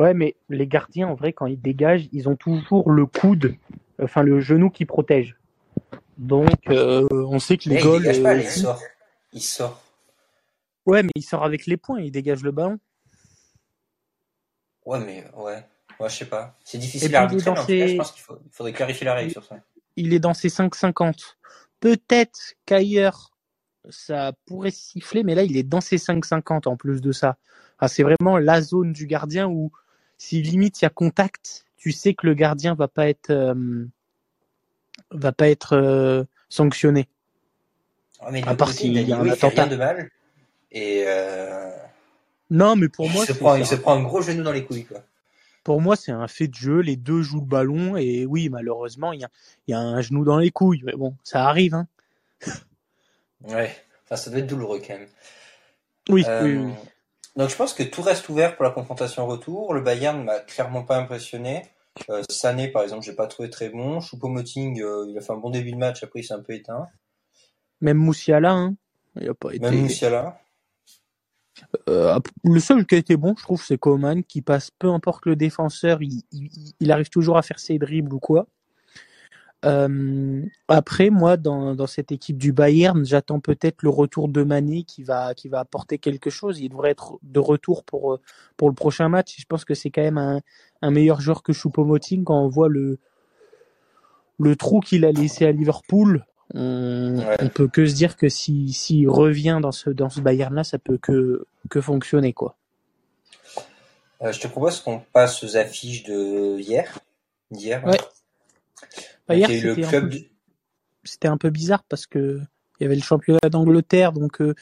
Ouais, 0.00 0.14
mais 0.14 0.34
les 0.48 0.66
gardiens, 0.66 1.08
en 1.08 1.14
vrai, 1.14 1.34
quand 1.34 1.44
ils 1.44 1.60
dégagent, 1.60 2.08
ils 2.10 2.26
ont 2.26 2.34
toujours 2.34 2.90
le 2.90 3.04
coude, 3.04 3.56
enfin 4.02 4.22
le 4.22 4.40
genou 4.40 4.70
qui 4.70 4.86
protège. 4.86 5.36
Donc, 6.16 6.48
euh, 6.70 7.06
on 7.10 7.38
sait 7.38 7.58
que 7.58 7.68
les 7.68 7.84
Il 7.84 8.00
dégage 8.00 8.22
pas, 8.22 8.32
euh, 8.32 8.40
il 8.40 8.48
sort. 8.48 8.80
Il 9.34 9.42
sort. 9.42 9.82
Ouais, 10.86 11.02
mais 11.02 11.10
il 11.16 11.22
sort 11.22 11.44
avec 11.44 11.66
les 11.66 11.76
points, 11.76 12.00
il 12.00 12.10
dégage 12.10 12.42
le 12.42 12.50
ballon. 12.50 12.78
Ouais, 14.86 15.00
mais 15.00 15.26
ouais. 15.36 15.66
Ouais, 16.00 16.08
je 16.08 16.16
sais 16.16 16.24
pas. 16.24 16.56
C'est 16.64 16.78
difficile 16.78 17.14
à 17.14 17.24
arbitrer, 17.24 17.52
mais 17.68 17.88
je 17.88 17.96
pense 17.96 18.12
qu'il 18.12 18.24
faudrait 18.52 18.72
clarifier 18.72 19.04
la 19.04 19.12
règle 19.12 19.32
sur 19.32 19.44
ça. 19.44 19.56
Il 19.96 20.14
est 20.14 20.18
dans 20.18 20.32
ses 20.32 20.48
5,50. 20.48 21.36
Peut-être 21.78 22.54
qu'ailleurs, 22.64 23.32
ça 23.90 24.32
pourrait 24.46 24.70
siffler, 24.70 25.24
mais 25.24 25.34
là, 25.34 25.42
il 25.42 25.58
est 25.58 25.62
dans 25.62 25.82
ses 25.82 25.98
5,50 25.98 26.68
en 26.68 26.78
plus 26.78 27.02
de 27.02 27.12
ça. 27.12 27.36
c'est 27.86 28.02
vraiment 28.02 28.38
la 28.38 28.62
zone 28.62 28.94
du 28.94 29.06
gardien 29.06 29.46
où 29.46 29.70
si 30.20 30.42
limite 30.42 30.82
il 30.82 30.84
y 30.84 30.86
a 30.86 30.90
contact, 30.90 31.64
tu 31.78 31.92
sais 31.92 32.12
que 32.12 32.26
le 32.26 32.34
gardien 32.34 32.74
va 32.74 32.88
pas 32.88 33.08
être 33.08 33.30
euh, 33.30 33.86
va 35.10 35.32
pas 35.32 35.48
être 35.48 35.74
euh, 35.74 36.24
sanctionné. 36.50 37.08
mais 38.30 38.46
à 38.46 38.54
part 38.54 38.70
s'il 38.70 38.92
y 38.92 39.12
a 39.12 39.18
un 39.18 39.26
attentat. 39.26 39.66
de 39.66 39.76
mal. 39.76 40.10
Et 40.72 41.04
euh, 41.06 41.70
non, 42.50 42.76
mais 42.76 42.90
pour 42.90 43.08
moi, 43.08 43.24
il, 43.24 43.28
se 43.28 43.32
prend, 43.32 43.54
il 43.54 43.64
se 43.64 43.76
prend 43.76 43.94
un 43.94 44.02
gros 44.02 44.20
genou 44.20 44.42
dans 44.42 44.52
les 44.52 44.62
couilles, 44.62 44.84
quoi. 44.84 45.02
Pour 45.64 45.80
moi, 45.80 45.96
c'est 45.96 46.12
un 46.12 46.28
fait 46.28 46.48
de 46.48 46.54
jeu. 46.54 46.80
Les 46.80 46.96
deux 46.96 47.22
jouent 47.22 47.40
le 47.40 47.46
ballon 47.46 47.96
et 47.96 48.26
oui, 48.26 48.50
malheureusement, 48.50 49.14
il 49.14 49.20
y 49.20 49.24
a, 49.24 49.30
y 49.68 49.72
a 49.72 49.80
un 49.80 50.02
genou 50.02 50.24
dans 50.24 50.38
les 50.38 50.50
couilles. 50.50 50.82
Mais 50.84 50.92
bon, 50.92 51.16
ça 51.24 51.48
arrive, 51.48 51.72
hein. 51.72 51.88
ouais, 53.48 53.74
enfin, 54.04 54.16
ça 54.16 54.28
doit 54.30 54.40
être 54.40 54.46
douloureux 54.46 54.82
quand 54.86 54.98
même. 54.98 55.08
Oui, 56.10 56.26
oui, 56.42 56.56
oui. 56.56 56.72
Donc 57.40 57.48
je 57.48 57.56
pense 57.56 57.72
que 57.72 57.82
tout 57.82 58.02
reste 58.02 58.28
ouvert 58.28 58.54
pour 58.54 58.64
la 58.64 58.70
confrontation 58.70 59.26
retour. 59.26 59.72
Le 59.72 59.80
Bayern 59.80 60.22
m'a 60.22 60.40
clairement 60.40 60.82
pas 60.82 60.98
impressionné. 60.98 61.62
Euh, 62.10 62.22
Sané 62.28 62.68
par 62.68 62.82
exemple, 62.82 63.02
j'ai 63.02 63.14
pas 63.14 63.26
trouvé 63.28 63.48
très 63.48 63.70
bon. 63.70 64.00
Choupo-Moting, 64.00 64.82
euh, 64.82 65.06
il 65.08 65.16
a 65.16 65.22
fait 65.22 65.32
un 65.32 65.38
bon 65.38 65.48
début 65.48 65.72
de 65.72 65.78
match, 65.78 66.04
après 66.04 66.20
il 66.20 66.24
s'est 66.24 66.34
un 66.34 66.42
peu 66.42 66.52
éteint. 66.52 66.86
Même 67.80 67.96
Moussiala, 67.96 68.52
hein. 68.52 68.76
Il 69.18 69.30
a 69.30 69.32
pas 69.32 69.54
été. 69.54 69.60
Même 69.60 69.80
Moussiala. 69.80 70.38
Euh, 71.88 72.20
le 72.44 72.60
seul 72.60 72.84
qui 72.84 72.96
a 72.96 72.98
été 72.98 73.16
bon, 73.16 73.34
je 73.38 73.42
trouve, 73.42 73.64
c'est 73.64 73.78
Coman, 73.78 74.22
qui 74.22 74.42
passe 74.42 74.70
peu 74.78 74.88
importe 74.88 75.24
le 75.24 75.34
défenseur, 75.34 76.02
il, 76.02 76.22
il, 76.32 76.74
il, 76.78 76.92
arrive 76.92 77.08
toujours 77.08 77.38
à 77.38 77.42
faire 77.42 77.58
ses 77.58 77.78
dribbles 77.78 78.12
ou 78.12 78.20
quoi. 78.20 78.48
Euh, 79.64 80.42
après, 80.68 81.10
moi, 81.10 81.36
dans, 81.36 81.74
dans 81.74 81.86
cette 81.86 82.12
équipe 82.12 82.38
du 82.38 82.52
Bayern, 82.52 83.04
j'attends 83.04 83.40
peut-être 83.40 83.82
le 83.82 83.90
retour 83.90 84.28
de 84.28 84.42
Mané 84.42 84.84
qui 84.84 85.02
va, 85.02 85.34
qui 85.34 85.48
va 85.48 85.60
apporter 85.60 85.98
quelque 85.98 86.30
chose. 86.30 86.60
Il 86.60 86.70
devrait 86.70 86.90
être 86.90 87.18
de 87.22 87.40
retour 87.40 87.84
pour, 87.84 88.18
pour 88.56 88.68
le 88.68 88.74
prochain 88.74 89.08
match. 89.08 89.36
Je 89.38 89.44
pense 89.44 89.64
que 89.66 89.74
c'est 89.74 89.90
quand 89.90 90.02
même 90.02 90.18
un, 90.18 90.40
un 90.80 90.90
meilleur 90.90 91.20
joueur 91.20 91.42
que 91.42 91.52
Choupo-Moting 91.52 92.24
quand 92.24 92.42
on 92.42 92.48
voit 92.48 92.68
le, 92.68 92.98
le 94.38 94.56
trou 94.56 94.80
qu'il 94.80 95.04
a 95.04 95.12
laissé 95.12 95.44
à 95.44 95.52
Liverpool. 95.52 96.24
On, 96.54 97.22
on 97.38 97.48
peut 97.48 97.68
que 97.68 97.86
se 97.86 97.94
dire 97.94 98.16
que 98.16 98.28
s'il 98.28 98.72
si, 98.74 99.06
revient 99.06 99.60
dans 99.62 99.72
ce, 99.72 99.90
dans 99.90 100.08
ce 100.08 100.20
Bayern-là, 100.20 100.64
ça 100.64 100.78
peut 100.78 100.98
que, 100.98 101.46
que 101.68 101.80
fonctionner, 101.80 102.32
quoi. 102.32 102.56
Euh, 104.22 104.32
je 104.32 104.40
te 104.40 104.48
propose 104.48 104.80
qu'on 104.80 105.00
passe 105.12 105.44
aux 105.44 105.56
affiches 105.56 106.02
de 106.04 106.58
hier. 106.58 106.98
Hier. 107.52 107.84
Ouais. 107.86 107.98
C'était 111.04 111.28
un, 111.28 111.38
peu 111.38 111.50
bizarre 111.50 111.82
parce 111.84 112.06
que 112.06 112.40
il 112.78 112.84
y 112.84 112.86
avait 112.86 112.96
le 112.96 113.02
championnat 113.02 113.48
d'Angleterre, 113.50 114.12
donc 114.12 114.40
euh, 114.40 114.54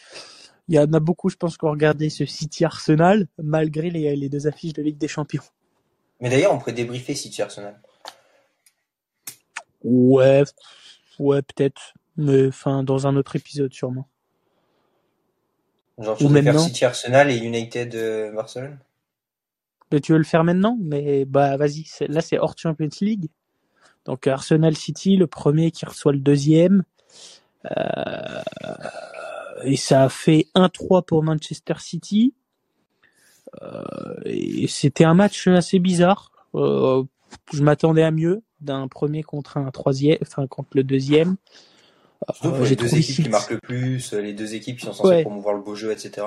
il 0.69 0.75
y 0.75 0.79
en 0.79 0.93
a 0.93 1.01
beaucoup, 1.01 1.31
je 1.31 1.37
pense, 1.37 1.57
qui 1.57 1.65
ont 1.65 1.71
regardé 1.71 2.11
ce 2.11 2.27
City 2.27 2.65
Arsenal 2.65 3.27
malgré 3.43 3.91
les, 3.91 4.29
deux 4.29 4.47
affiches 4.47 4.73
de 4.73 4.83
Ligue 4.83 4.99
des 4.99 5.09
Champions. 5.09 5.43
Mais 6.21 6.29
d'ailleurs, 6.29 6.53
on 6.53 6.59
pourrait 6.59 6.73
débriefer 6.73 7.15
City 7.15 7.43
Arsenal. 7.43 7.81
Ouais, 9.83 10.45
ouais, 11.19 11.43
peut-être, 11.43 11.95
mais 12.17 12.49
enfin 12.49 12.83
dans 12.83 13.07
un 13.07 13.17
autre 13.17 13.37
épisode 13.37 13.73
sûrement. 13.73 14.09
Genre, 15.99 16.17
tu 16.17 16.27
veux 16.27 16.43
faire 16.43 16.61
City 16.61 16.85
Arsenal 16.85 17.31
et 17.31 17.37
United 17.37 17.95
euh, 17.95 18.33
Barcelone? 18.33 18.79
Mais 19.91 20.01
tu 20.01 20.13
veux 20.13 20.19
le 20.19 20.25
faire 20.25 20.45
maintenant, 20.45 20.77
mais 20.81 21.25
bah 21.25 21.57
vas-y. 21.57 21.87
Là, 22.09 22.21
c'est 22.21 22.39
hors 22.39 22.55
Champions 22.57 22.89
League. 23.01 23.29
Donc 24.09 24.27
Arsenal 24.27 24.75
City, 24.75 25.19
le 25.19 25.27
premier 25.27 25.71
qui 25.71 25.85
reçoit 25.85 26.13
le 26.13 26.19
deuxième. 26.19 26.83
Euh, 27.71 28.43
et 29.65 29.77
ça 29.77 30.05
a 30.05 30.09
fait 30.09 30.47
1-3 30.55 31.05
pour 31.05 31.23
Manchester 31.23 31.75
City. 31.79 32.33
Euh, 33.63 33.83
et 34.25 34.67
c'était 34.67 35.05
un 35.05 35.13
match 35.13 35.47
assez 35.47 35.79
bizarre. 35.79 36.33
Euh, 36.55 37.05
je 37.53 37.63
m'attendais 37.63 38.03
à 38.03 38.11
mieux 38.11 38.43
d'un 38.63 38.89
premier 38.89 39.23
contre 39.23 39.59
un 39.59 39.71
troisième, 39.71 40.17
enfin 40.23 40.47
contre 40.47 40.71
le 40.73 40.85
deuxième. 40.85 41.37
J'ai 42.43 42.71
les 42.71 42.77
deux 42.77 42.97
équipes 42.97 43.25
qui 43.25 43.29
marquent 43.29 43.51
le 43.51 43.59
plus, 43.59 44.15
les 44.15 44.33
deux 44.33 44.55
équipes 44.55 44.79
qui 44.79 44.87
sont 44.87 44.95
censées 44.95 45.23
promouvoir 45.23 45.55
le 45.55 45.61
beau 45.61 45.75
jeu, 45.75 45.93
etc. 45.93 46.27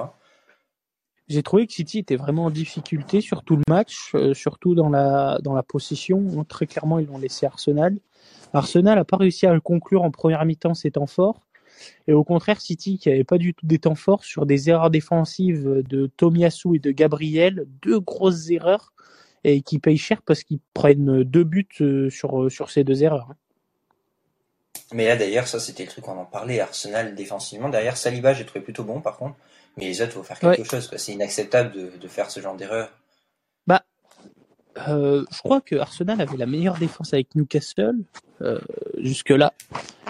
J'ai 1.32 1.44
trouvé 1.44 1.66
que 1.66 1.72
City 1.72 2.00
était 2.00 2.18
vraiment 2.18 2.46
en 2.46 2.50
difficulté 2.50 3.22
sur 3.22 3.44
tout 3.44 3.56
le 3.56 3.64
match, 3.70 4.12
euh, 4.16 4.34
surtout 4.34 4.76
dans 4.76 4.90
la, 4.90 5.40
dans 5.42 5.54
la 5.54 5.64
possession. 5.64 6.44
Très 6.44 6.68
clairement, 6.68 7.00
ils 7.00 7.08
l'ont 7.08 7.20
laissé 7.20 7.46
Arsenal. 7.46 7.98
Arsenal 8.52 8.98
n'a 8.98 9.06
pas 9.06 9.16
réussi 9.16 9.46
à 9.46 9.54
le 9.54 9.62
conclure 9.62 10.04
en 10.04 10.12
première 10.12 10.44
mi-temps 10.44 10.74
ses 10.74 10.92
temps 10.92 11.08
forts. 11.08 11.40
Et 12.10 12.12
au 12.12 12.26
contraire, 12.26 12.60
City, 12.60 12.98
qui 12.98 13.08
n'avait 13.08 13.24
pas 13.24 13.38
du 13.38 13.54
tout 13.54 13.66
des 13.66 13.80
temps 13.80 13.96
forts 13.96 14.26
sur 14.26 14.46
des 14.46 14.70
erreurs 14.70 14.90
défensives 14.90 15.82
de 15.88 16.08
Tomiyasu 16.18 16.76
et 16.76 16.80
de 16.80 16.92
Gabriel, 16.92 17.66
deux 17.82 18.02
grosses 18.02 18.50
erreurs, 18.50 18.92
et 19.46 19.62
qui 19.62 19.80
payent 19.80 19.98
cher 19.98 20.22
parce 20.24 20.44
qu'ils 20.44 20.60
prennent 20.74 21.24
deux 21.24 21.46
buts 21.46 21.66
euh, 21.80 22.10
sur, 22.10 22.52
sur 22.52 22.70
ces 22.72 22.84
deux 22.84 23.04
erreurs. 23.04 23.30
Mais 24.94 25.08
là, 25.08 25.16
d'ailleurs, 25.16 25.48
ça, 25.48 25.62
c'était 25.62 25.84
le 25.84 25.90
truc 25.90 26.04
qu'on 26.04 26.18
en 26.18 26.26
parlait. 26.26 26.60
Arsenal, 26.60 27.16
défensivement. 27.16 27.70
Derrière, 27.70 27.96
Saliba, 27.96 28.34
j'ai 28.34 28.46
trouvé 28.46 28.60
plutôt 28.60 28.84
bon, 28.84 29.00
par 29.00 29.16
contre. 29.16 29.38
Mais 29.78 29.86
les 29.86 30.02
autres, 30.02 30.12
il 30.12 30.14
faut 30.14 30.24
faire 30.24 30.40
quelque 30.40 30.64
chose. 30.64 30.90
C'est 30.98 31.14
inacceptable 31.14 31.72
de, 31.74 31.98
de, 31.98 32.08
faire 32.08 32.30
ce 32.30 32.40
genre 32.40 32.56
d'erreur. 32.56 32.92
Bah, 33.68 33.84
euh, 34.88 35.26
je 35.32 35.40
crois 35.40 35.62
que 35.62 35.76
Arsenal 35.76 36.20
avait 36.22 36.38
la 36.38 36.46
meilleure 36.46 36.78
défense 36.78 37.14
avec 37.14 37.36
Newcastle 37.36 37.98
euh, 38.42 38.60
jusque 38.98 39.30
là, 39.30 39.54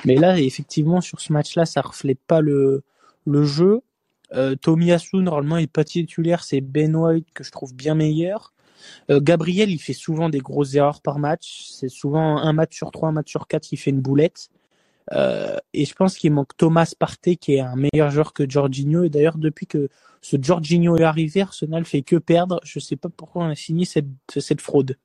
mais 0.06 0.16
là 0.16 0.40
effectivement 0.40 1.02
sur 1.02 1.20
ce 1.20 1.34
match-là, 1.34 1.66
ça 1.66 1.82
reflète 1.82 2.20
pas 2.26 2.42
le 2.42 2.84
le 3.26 3.44
jeu. 3.44 3.82
Euh, 4.34 4.56
Tomiyasu 4.56 5.18
normalement 5.18 5.58
il 5.58 5.64
est 5.64 5.68
pas 5.68 5.84
titulaire, 5.84 6.44
c'est 6.44 6.62
Ben 6.62 6.96
White 6.96 7.28
que 7.34 7.44
je 7.44 7.52
trouve 7.52 7.74
bien 7.74 7.96
meilleur. 7.96 8.54
Euh, 9.10 9.20
Gabriel 9.20 9.70
il 9.70 9.80
fait 9.80 9.94
souvent 9.94 10.30
des 10.30 10.40
grosses 10.40 10.76
erreurs 10.76 11.02
par 11.02 11.20
match, 11.20 11.68
c'est 11.72 11.90
souvent 11.90 12.38
un 12.38 12.54
match 12.54 12.76
sur 12.76 12.92
trois, 12.92 13.10
un 13.10 13.14
match 13.14 13.30
sur 13.30 13.48
quatre, 13.48 13.72
il 13.72 13.78
fait 13.78 13.92
une 13.92 14.02
boulette. 14.02 14.50
Euh, 15.14 15.58
et 15.74 15.86
je 15.86 15.94
pense 15.94 16.18
qu'il 16.18 16.32
manque 16.32 16.56
Thomas 16.58 16.92
Partey 16.98 17.36
qui 17.36 17.56
est 17.56 17.60
un 17.60 17.76
meilleur 17.76 18.12
joueur 18.12 18.34
que 18.34 18.50
Jorginho. 18.50 19.04
Et 19.04 19.10
d'ailleurs, 19.10 19.38
depuis 19.38 19.68
que 19.68 19.90
ce 20.22 20.38
Jorginho 20.42 20.98
est 20.98 21.04
arrivé, 21.04 21.42
Arsenal 21.42 21.86
fait 21.86 22.02
que 22.02 22.16
perdre. 22.16 22.60
Je 22.64 22.80
sais 22.80 22.96
pas 22.96 23.10
pourquoi 23.10 23.44
on 23.44 23.50
a 23.50 23.56
signé 23.56 23.86
cette, 23.86 24.06
cette 24.38 24.62
fraude. 24.62 24.98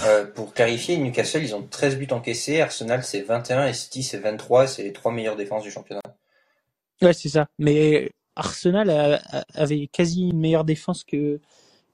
Euh, 0.00 0.26
pour 0.26 0.54
clarifier, 0.54 0.96
Newcastle, 0.98 1.42
ils 1.42 1.54
ont 1.54 1.62
13 1.62 1.96
buts 1.96 2.08
encaissés, 2.10 2.60
Arsenal 2.60 3.02
c'est 3.02 3.22
21 3.22 3.68
et 3.68 3.72
City 3.72 4.02
c'est 4.02 4.18
23, 4.18 4.66
c'est 4.66 4.82
les 4.82 4.92
trois 4.92 5.12
meilleures 5.12 5.36
défenses 5.36 5.62
du 5.62 5.70
championnat. 5.70 6.02
Ouais, 7.00 7.14
c'est 7.14 7.30
ça. 7.30 7.48
Mais 7.58 8.10
Arsenal 8.36 8.90
a, 8.90 9.20
a, 9.30 9.44
avait 9.54 9.88
quasi 9.90 10.28
une 10.28 10.38
meilleure 10.38 10.64
défense 10.64 11.04
que, 11.04 11.40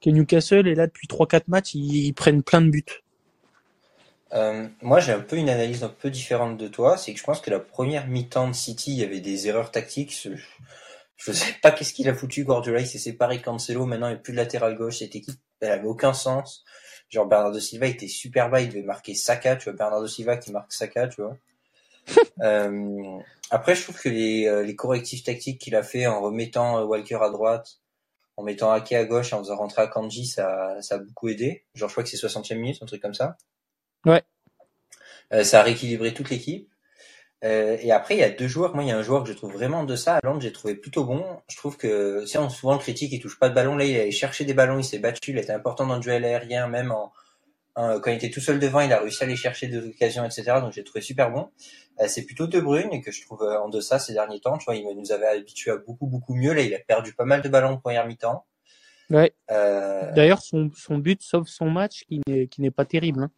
que 0.03 0.11
Newcastle 0.11 0.67
et 0.67 0.75
là 0.75 0.87
depuis 0.87 1.07
3-4 1.07 1.43
matchs, 1.47 1.75
ils, 1.75 2.07
ils 2.07 2.15
prennent 2.15 2.43
plein 2.43 2.61
de 2.61 2.71
buts. 2.71 3.04
Euh, 4.35 4.67
moi, 4.83 5.01
j'ai 5.01 5.13
un 5.13 5.21
peu 5.21 5.37
une 5.37 5.49
analyse 5.49 5.85
un 5.85 5.89
peu 5.89 6.11
différente 6.11 6.57
de 6.57 6.69
toi. 6.69 6.97
C'est 6.97 7.13
que 7.13 7.19
je 7.19 7.25
pense 7.25 7.41
que 7.41 7.51
la 7.51 7.61
première 7.61 8.07
mi-temps 8.09 8.49
de 8.49 8.53
City, 8.53 8.93
il 8.93 8.99
y 8.99 9.05
avait 9.05 9.21
des 9.21 9.49
erreurs 9.49 9.71
tactiques. 9.71 10.17
Je, 10.23 10.31
je 11.17 11.33
sais 11.33 11.55
pas 11.63 11.71
qu'est-ce 11.71 11.95
qu'il 11.95 12.09
a 12.09 12.15
foutu. 12.15 12.45
Guardiola, 12.45 12.81
il 12.81 12.87
s'est 12.87 12.99
séparé 12.99 13.41
Cancelo. 13.41 13.87
Maintenant, 13.87 14.09
il 14.09 14.13
n'y 14.15 14.17
a 14.17 14.21
plus 14.21 14.33
de 14.33 14.39
latéral 14.39 14.77
gauche. 14.77 14.99
Cette 14.99 15.15
équipe, 15.15 15.39
elle 15.61 15.71
avait 15.71 15.87
aucun 15.87 16.13
sens. 16.13 16.65
Genre, 17.09 17.27
Bernardo 17.27 17.61
Silva 17.61 17.87
était 17.87 18.09
super 18.09 18.51
bas. 18.51 18.61
Il 18.61 18.69
devait 18.69 18.83
marquer 18.83 19.15
Saka. 19.15 19.57
Tu 19.57 19.65
vois, 19.65 19.75
Bernardo 19.75 20.07
Silva 20.09 20.37
qui 20.37 20.51
marque 20.51 20.73
Saka, 20.73 21.09
tu 21.09 21.23
vois. 21.23 21.37
euh, 22.43 23.19
après, 23.51 23.75
je 23.75 23.83
trouve 23.85 24.01
que 24.01 24.09
les, 24.09 24.47
euh, 24.47 24.63
les 24.63 24.75
correctifs 24.75 25.23
tactiques 25.23 25.61
qu'il 25.61 25.77
a 25.77 25.83
fait 25.83 26.07
en 26.07 26.21
remettant 26.21 26.79
euh, 26.79 26.85
Walker 26.85 27.19
à 27.23 27.31
droite, 27.31 27.81
en 28.37 28.43
mettant 28.43 28.73
Ake 28.73 28.93
à 28.93 29.05
gauche 29.05 29.33
et 29.33 29.35
en 29.35 29.39
faisant 29.39 29.57
rentrer 29.57 29.83
Akanji, 29.83 30.27
ça, 30.27 30.77
ça 30.83 30.97
a 30.97 30.99
beaucoup 30.99 31.29
aidé. 31.29 31.65
Genre, 31.75 31.89
je 31.89 31.95
crois 31.95 32.03
que 32.03 32.11
c'est 32.11 32.17
60e 32.17 32.57
minute, 32.57 32.83
un 32.83 32.87
truc 32.87 33.01
comme 33.01 33.15
ça. 33.15 33.37
Ouais. 34.05 34.23
Euh, 35.33 35.45
ça 35.45 35.61
a 35.61 35.63
rééquilibré 35.63 36.15
toute 36.15 36.31
l'équipe. 36.31 36.69
Euh, 37.45 37.77
et 37.81 37.93
après, 37.93 38.15
il 38.15 38.21
y 38.21 38.25
a 38.25 38.31
deux 38.31 38.49
joueurs. 38.49 38.75
Moi, 38.75 38.85
il 38.85 38.89
y 38.89 38.93
a 38.93 38.97
un 38.97 39.03
joueur 39.03 39.23
que 39.23 39.29
je 39.29 39.35
trouve 39.35 39.53
vraiment 39.53 39.85
de 39.85 39.97
ça. 39.97 40.17
À 40.17 40.21
Londres, 40.25 40.41
j'ai 40.41 40.53
trouvé 40.53 40.75
plutôt 40.75 41.05
bon. 41.05 41.25
Je 41.49 41.57
trouve 41.57 41.77
que, 41.77 42.25
si 42.27 42.39
on 42.39 42.49
souvent 42.49 42.73
le 42.73 42.79
critique, 42.79 43.13
il 43.13 43.21
touche 43.21 43.39
pas 43.39 43.51
de 43.51 43.55
ballon. 43.55 43.77
Là, 43.77 43.85
il 43.85 43.99
a 43.99 44.11
cherché 44.11 44.45
des 44.45 44.55
ballons, 44.55 44.79
il 44.79 44.85
s'est 44.85 44.99
battu, 44.99 45.33
il 45.33 45.39
était 45.39 45.53
important 45.53 45.87
dans 45.87 45.97
le 45.97 46.01
duel 46.01 46.25
aérien, 46.25 46.69
même 46.69 46.91
en, 46.91 47.13
en, 47.75 48.01
quand 48.01 48.11
il 48.11 48.17
était 48.17 48.31
tout 48.31 48.41
seul 48.41 48.59
devant, 48.59 48.81
il 48.81 48.93
a 48.93 49.01
réussi 49.01 49.23
à 49.23 49.27
aller 49.27 49.37
chercher 49.37 49.67
des 49.67 49.79
occasions, 49.79 50.25
etc. 50.25 50.55
Donc, 50.61 50.73
j'ai 50.73 50.85
trouvé 50.85 51.03
super 51.03 51.31
bon. 51.31 51.51
Euh, 52.01 52.07
c'est 52.09 52.25
plutôt 52.25 52.47
De 52.47 52.61
Bruyne 52.61 53.03
que 53.03 53.13
je 53.13 53.21
trouve 53.23 53.43
en 53.43 53.69
deçà 53.69 53.99
ces 53.99 54.15
derniers 54.15 54.41
temps. 54.41 54.57
Tu 54.57 54.65
vois, 54.65 54.77
il 54.77 54.87
nous 54.97 55.13
avait 55.13 55.27
habitué 55.27 55.71
à 55.71 55.77
beaucoup, 55.77 56.07
beaucoup 56.07 56.35
mieux. 56.35 56.55
Là, 56.55 56.63
il 56.63 56.75
a 56.75 56.79
perdu 56.79 57.13
pas 57.13 57.27
mal 57.27 57.43
de 57.43 57.49
ballons 57.51 57.71
en 57.71 57.77
première 57.77 58.07
mi-temps. 58.07 58.47
Ouais. 59.11 59.35
Euh... 59.51 60.13
D'ailleurs, 60.13 60.41
son, 60.41 60.71
son 60.75 60.97
but 60.97 61.21
sauve 61.23 61.47
son 61.47 61.71
match 61.71 62.05
qui 62.09 62.23
n'est, 62.27 62.47
qui 62.47 62.63
n'est 62.63 62.71
pas 62.71 62.87
terrible. 62.87 63.25
Hein. 63.25 63.31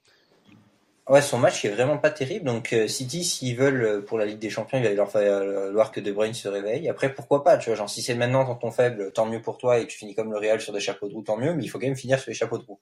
Ouais, 1.09 1.23
son 1.23 1.39
match 1.39 1.65
est 1.65 1.69
vraiment 1.69 1.99
pas 1.99 2.11
terrible. 2.11 2.47
Donc 2.47 2.73
euh, 2.73 2.89
City, 2.89 3.23
s'ils 3.25 3.57
veulent 3.57 3.83
euh, 3.85 4.01
pour 4.03 4.19
la 4.19 4.27
Ligue 4.27 4.41
des 4.41 4.51
Champions, 4.51 4.79
il 4.79 4.85
va 4.85 4.91
leur 4.93 5.09
falloir 5.11 5.93
que 5.93 6.01
De 6.01 6.11
Bruyne 6.11 6.35
se 6.35 6.49
réveille. 6.49 6.89
Après, 6.89 7.15
pourquoi 7.15 7.45
pas 7.45 7.59
Tu 7.59 7.71
vois, 7.71 7.77
genre 7.77 7.89
si 7.89 8.03
c'est 8.03 8.17
maintenant 8.17 8.45
dans 8.45 8.57
ton 8.57 8.73
faible, 8.73 9.13
tant 9.13 9.25
mieux 9.27 9.41
pour 9.41 9.57
toi 9.57 9.79
et 9.79 9.87
tu 9.87 9.97
finis 9.99 10.17
comme 10.17 10.33
le 10.33 10.39
Real 10.39 10.61
sur 10.61 10.73
des 10.73 10.81
chapeaux 10.81 11.09
de 11.09 11.15
roue, 11.15 11.23
tant 11.23 11.37
mieux. 11.37 11.55
Mais 11.55 11.63
il 11.63 11.69
faut 11.69 11.79
quand 11.79 11.87
même 11.87 11.97
finir 11.97 12.19
sur 12.19 12.31
les 12.31 12.35
chapeaux 12.35 12.59
de 12.59 12.65
roue. 12.65 12.81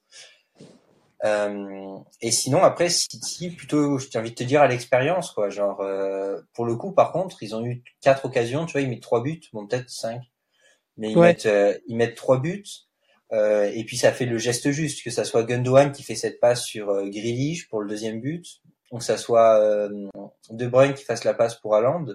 Euh, 1.23 1.97
et 2.21 2.31
sinon, 2.31 2.63
après 2.63 2.89
City, 2.89 3.49
plutôt, 3.51 3.97
j'ai 3.99 4.19
envie 4.19 4.31
de 4.31 4.35
te 4.35 4.43
dire 4.43 4.61
à 4.61 4.67
l'expérience, 4.67 5.31
quoi. 5.31 5.49
Genre, 5.49 5.79
euh, 5.81 6.41
pour 6.53 6.65
le 6.65 6.75
coup, 6.75 6.91
par 6.91 7.11
contre, 7.11 7.41
ils 7.41 7.55
ont 7.55 7.65
eu 7.65 7.83
quatre 8.01 8.25
occasions. 8.25 8.65
Tu 8.65 8.73
vois, 8.73 8.81
ils 8.81 8.89
mettent 8.89 9.01
trois 9.01 9.23
buts, 9.23 9.41
bon 9.53 9.65
peut-être 9.65 9.89
cinq, 9.89 10.21
mais 10.97 11.11
ils 11.13 11.19
Ouais. 11.19 11.35
mettent 11.35 11.49
ils 11.87 11.97
mettent 11.97 12.15
trois 12.15 12.39
buts. 12.39 12.65
Euh, 13.33 13.71
et 13.73 13.83
puis 13.85 13.97
ça 13.97 14.11
fait 14.11 14.25
le 14.25 14.37
geste 14.37 14.69
juste, 14.71 15.03
que 15.03 15.09
ça 15.09 15.23
soit 15.25 15.43
Gundogan 15.43 15.91
qui 15.91 16.03
fait 16.03 16.15
cette 16.15 16.39
passe 16.39 16.63
sur 16.63 16.89
euh, 16.89 17.05
Grealish 17.09 17.67
pour 17.69 17.81
le 17.81 17.89
deuxième 17.89 18.21
but, 18.21 18.61
ou 18.91 18.99
que 18.99 19.03
ça 19.03 19.17
soit 19.17 19.59
euh, 19.59 19.89
De 20.51 20.67
Bruyne 20.67 20.93
qui 20.93 21.03
fasse 21.03 21.23
la 21.23 21.33
passe 21.33 21.55
pour 21.55 21.75
Haaland. 21.75 22.05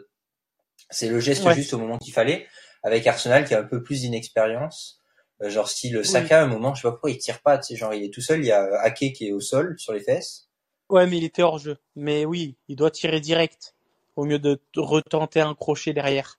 C'est 0.88 1.08
le 1.08 1.18
geste 1.20 1.44
Ouais. 1.44 1.54
juste 1.54 1.74
au 1.74 1.78
moment 1.78 1.98
qu'il 1.98 2.12
fallait, 2.12 2.46
avec 2.82 3.06
Arsenal 3.06 3.44
qui 3.44 3.54
a 3.54 3.58
un 3.60 3.64
peu 3.64 3.82
plus 3.82 4.02
d'inexpérience. 4.02 5.00
Euh, 5.42 5.50
genre 5.50 5.68
style 5.68 6.04
Saka, 6.04 6.40
à 6.40 6.44
un 6.44 6.46
moment, 6.46 6.74
je 6.74 6.82
sais 6.82 6.86
pas 6.88 6.92
pourquoi 6.92 7.10
il 7.10 7.18
tire 7.18 7.40
pas, 7.40 7.58
tu 7.58 7.68
sais, 7.68 7.76
genre 7.76 7.92
il 7.94 8.04
est 8.04 8.12
tout 8.12 8.20
seul, 8.20 8.40
il 8.40 8.46
y 8.46 8.52
a 8.52 8.80
Ake 8.82 9.12
qui 9.14 9.28
est 9.28 9.32
au 9.32 9.40
sol 9.40 9.74
sur 9.78 9.92
les 9.92 10.00
fesses. 10.00 10.48
Ouais, 10.90 11.06
mais 11.06 11.18
il 11.18 11.24
était 11.24 11.42
hors 11.42 11.58
jeu. 11.58 11.78
Mais 11.96 12.24
oui, 12.24 12.56
il 12.68 12.76
doit 12.76 12.90
tirer 12.90 13.20
direct 13.20 13.74
au 14.16 14.24
mieux 14.24 14.38
de 14.38 14.60
retenter 14.76 15.40
un 15.40 15.54
crochet 15.54 15.92
derrière. 15.92 16.38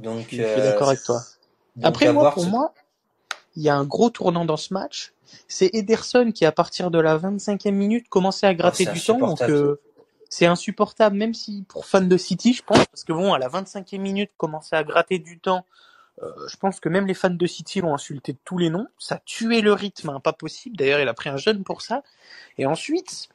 Donc, 0.00 0.26
Je 0.30 0.36
suis 0.36 0.40
euh, 0.42 0.62
d'accord 0.62 0.88
avec 0.88 1.02
toi. 1.02 1.20
donc 1.76 1.88
Après, 1.88 2.12
moi, 2.12 2.22
voir 2.22 2.34
pour 2.34 2.44
ce- 2.44 2.48
moi, 2.48 2.72
il 3.58 3.64
y 3.64 3.68
a 3.68 3.76
un 3.76 3.84
gros 3.84 4.08
tournant 4.08 4.44
dans 4.44 4.56
ce 4.56 4.72
match. 4.72 5.12
C'est 5.48 5.70
Ederson 5.74 6.30
qui, 6.32 6.46
à 6.46 6.52
partir 6.52 6.90
de 6.90 6.98
la 6.98 7.18
25e 7.18 7.72
minute, 7.72 8.08
commençait 8.08 8.46
à 8.46 8.54
gratter 8.54 8.84
du 8.94 9.00
temps. 9.00 9.18
Donc, 9.18 9.38
euh, 9.50 9.80
c'est 10.30 10.46
insupportable, 10.46 11.16
même 11.16 11.34
si 11.34 11.64
pour 11.68 11.84
fans 11.84 12.00
de 12.00 12.16
City, 12.16 12.52
je 12.54 12.62
pense, 12.62 12.86
parce 12.86 13.02
que 13.04 13.12
bon, 13.12 13.32
à 13.34 13.38
la 13.38 13.48
25e 13.48 13.98
minute, 13.98 14.30
commencer 14.36 14.76
à 14.76 14.84
gratter 14.84 15.18
du 15.18 15.38
temps, 15.40 15.66
euh, 16.22 16.30
je 16.48 16.56
pense 16.56 16.78
que 16.80 16.88
même 16.88 17.06
les 17.06 17.14
fans 17.14 17.30
de 17.30 17.46
City 17.46 17.80
l'ont 17.80 17.94
insulté 17.94 18.32
de 18.32 18.38
tous 18.44 18.58
les 18.58 18.70
noms. 18.70 18.86
Ça 18.98 19.16
a 19.16 19.18
tué 19.24 19.60
le 19.60 19.72
rythme, 19.72 20.10
hein, 20.10 20.20
pas 20.20 20.32
possible. 20.32 20.76
D'ailleurs, 20.76 21.00
il 21.00 21.08
a 21.08 21.14
pris 21.14 21.28
un 21.28 21.36
jeune 21.36 21.64
pour 21.64 21.82
ça. 21.82 22.02
Et 22.58 22.66
ensuite, 22.66 23.28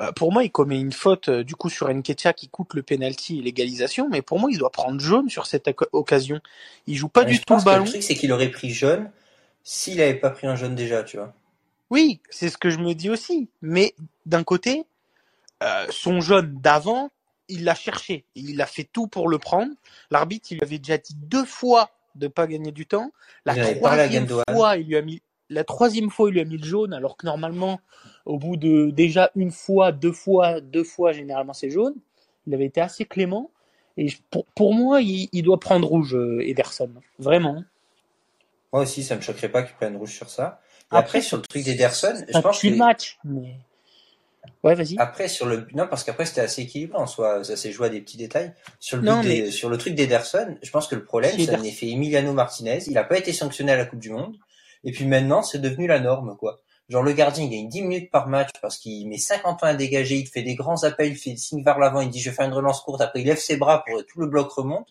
euh, 0.00 0.10
pour 0.12 0.32
moi, 0.32 0.42
il 0.42 0.50
commet 0.50 0.80
une 0.80 0.92
faute 0.92 1.28
euh, 1.28 1.44
du 1.44 1.54
coup 1.54 1.68
sur 1.70 1.88
Nketiah 1.88 2.32
qui 2.32 2.48
coûte 2.48 2.74
le 2.74 2.82
penalty 2.82 3.38
et 3.38 3.42
l'égalisation. 3.42 4.08
Mais 4.10 4.22
pour 4.22 4.40
moi, 4.40 4.50
il 4.50 4.58
doit 4.58 4.70
prendre 4.70 5.00
jaune 5.00 5.28
sur 5.28 5.46
cette 5.46 5.68
oc- 5.68 5.88
occasion. 5.92 6.40
Il 6.86 6.96
joue 6.96 7.08
pas 7.08 7.24
Mais 7.24 7.32
du 7.32 7.40
tout 7.40 7.54
le 7.56 7.62
ballon. 7.64 7.84
le 7.84 7.90
truc, 7.90 8.02
c'est 8.02 8.14
qu'il 8.16 8.32
aurait 8.32 8.50
pris 8.50 8.70
jaune 8.70 9.10
s'il 9.64 10.00
avait 10.00 10.14
pas 10.14 10.30
pris 10.30 10.46
un 10.46 10.56
jaune 10.56 10.74
déjà, 10.74 11.02
tu 11.02 11.16
vois. 11.16 11.32
Oui, 11.90 12.20
c'est 12.30 12.48
ce 12.48 12.56
que 12.56 12.70
je 12.70 12.78
me 12.78 12.94
dis 12.94 13.10
aussi. 13.10 13.48
Mais 13.60 13.94
d'un 14.26 14.44
côté, 14.44 14.86
euh, 15.62 15.86
son 15.90 16.20
jaune 16.20 16.58
d'avant, 16.60 17.10
il 17.48 17.64
l'a 17.64 17.74
cherché. 17.74 18.24
Il 18.34 18.60
a 18.62 18.66
fait 18.66 18.88
tout 18.90 19.06
pour 19.06 19.28
le 19.28 19.38
prendre. 19.38 19.72
L'arbitre, 20.10 20.48
il 20.50 20.56
lui 20.56 20.64
avait 20.64 20.78
déjà 20.78 20.98
dit 20.98 21.14
deux 21.14 21.44
fois 21.44 21.90
de 22.14 22.28
pas 22.28 22.46
gagner 22.46 22.72
du 22.72 22.86
temps. 22.86 23.10
La 23.44 23.56
Il 23.56 23.78
troisième 23.78 24.28
fois, 24.28 24.76
il 24.76 24.86
lui 24.86 24.96
a 24.96 25.02
mis 25.02 25.22
la 25.52 25.64
troisième 25.64 26.10
fois, 26.10 26.30
il 26.30 26.32
lui 26.32 26.40
a 26.40 26.44
mis 26.44 26.56
le 26.56 26.64
jaune, 26.64 26.94
alors 26.94 27.16
que 27.16 27.26
normalement, 27.26 27.80
au 28.24 28.38
bout 28.38 28.56
de 28.56 28.90
déjà 28.90 29.30
une 29.36 29.50
fois, 29.50 29.92
deux 29.92 30.12
fois, 30.12 30.60
deux 30.60 30.84
fois, 30.84 31.12
généralement 31.12 31.52
c'est 31.52 31.70
jaune. 31.70 31.94
Il 32.46 32.54
avait 32.54 32.64
été 32.64 32.80
assez 32.80 33.04
clément. 33.04 33.50
Et 33.98 34.08
pour, 34.30 34.46
pour 34.54 34.72
moi, 34.72 35.02
il, 35.02 35.28
il 35.32 35.42
doit 35.42 35.60
prendre 35.60 35.86
rouge, 35.86 36.14
euh, 36.14 36.40
Ederson. 36.40 36.90
Vraiment. 37.18 37.62
Moi 38.72 38.82
aussi, 38.82 39.02
ça 39.02 39.16
me 39.16 39.20
choquerait 39.20 39.50
pas 39.50 39.62
qu'il 39.62 39.74
prenne 39.76 39.96
rouge 39.96 40.12
sur 40.14 40.30
ça. 40.30 40.60
Et 40.92 40.96
après, 40.96 41.20
sur 41.20 41.36
le 41.38 41.42
truc 41.42 41.64
d'Ederson, 41.64 42.14
je 42.28 42.38
pense 42.40 42.60
que 42.60 42.66
le 42.68 42.76
match. 42.76 43.18
Mais... 43.24 43.56
Ouais, 44.64 44.74
vas-y. 44.74 44.96
après 44.98 45.28
sur 45.28 45.46
le 45.46 45.66
non 45.72 45.86
parce 45.88 46.02
qu'après 46.04 46.26
c'était 46.26 46.40
assez 46.40 46.62
équilibré 46.62 46.98
en 46.98 47.06
soi, 47.06 47.44
ça 47.44 47.56
s'est 47.56 47.70
joué 47.72 47.86
à 47.86 47.90
des 47.90 48.00
petits 48.00 48.16
détails. 48.16 48.52
Sur 48.80 48.96
le 48.96 49.02
Non, 49.04 49.20
but 49.20 49.28
des- 49.28 49.50
sur 49.50 49.68
le 49.68 49.78
truc 49.78 49.94
d'Ederson, 49.94 50.56
je 50.62 50.70
pense 50.70 50.86
que 50.88 50.94
le 50.96 51.04
problème 51.04 51.32
c'est 51.38 51.54
un 51.54 51.62
effet 51.62 51.88
Emiliano 51.90 52.32
Martinez, 52.32 52.80
il 52.88 52.96
a 52.98 53.04
pas 53.04 53.18
été 53.18 53.32
sanctionné 53.32 53.72
à 53.72 53.76
la 53.76 53.84
Coupe 53.86 54.00
du 54.00 54.10
monde 54.10 54.36
et 54.84 54.90
puis 54.92 55.04
maintenant 55.06 55.42
c'est 55.42 55.58
devenu 55.60 55.86
la 55.86 56.00
norme 56.00 56.36
quoi. 56.36 56.60
Genre 56.88 57.02
le 57.04 57.12
gardien 57.12 57.44
il 57.44 57.50
gagne 57.50 57.68
10 57.68 57.82
minutes 57.82 58.10
par 58.10 58.28
match 58.28 58.50
parce 58.60 58.78
qu'il 58.78 59.08
met 59.08 59.18
50 59.18 59.62
ans 59.62 59.66
à 59.66 59.74
dégager, 59.74 60.16
il 60.16 60.24
te 60.24 60.30
fait 60.30 60.42
des 60.42 60.54
grands 60.56 60.82
appels, 60.84 61.10
il 61.12 61.16
fait 61.16 61.30
des 61.30 61.36
signes 61.36 61.64
vers 61.64 61.78
l'avant, 61.78 62.00
il 62.00 62.10
dit 62.10 62.20
je 62.20 62.30
vais 62.30 62.36
faire 62.36 62.46
une 62.46 62.52
relance 62.54 62.80
courte, 62.82 63.00
après 63.00 63.20
il 63.20 63.26
lève 63.26 63.38
ses 63.38 63.56
bras 63.56 63.84
pour 63.84 63.96
que 63.98 64.02
tout 64.02 64.20
le 64.20 64.26
bloc 64.26 64.50
remonte. 64.50 64.88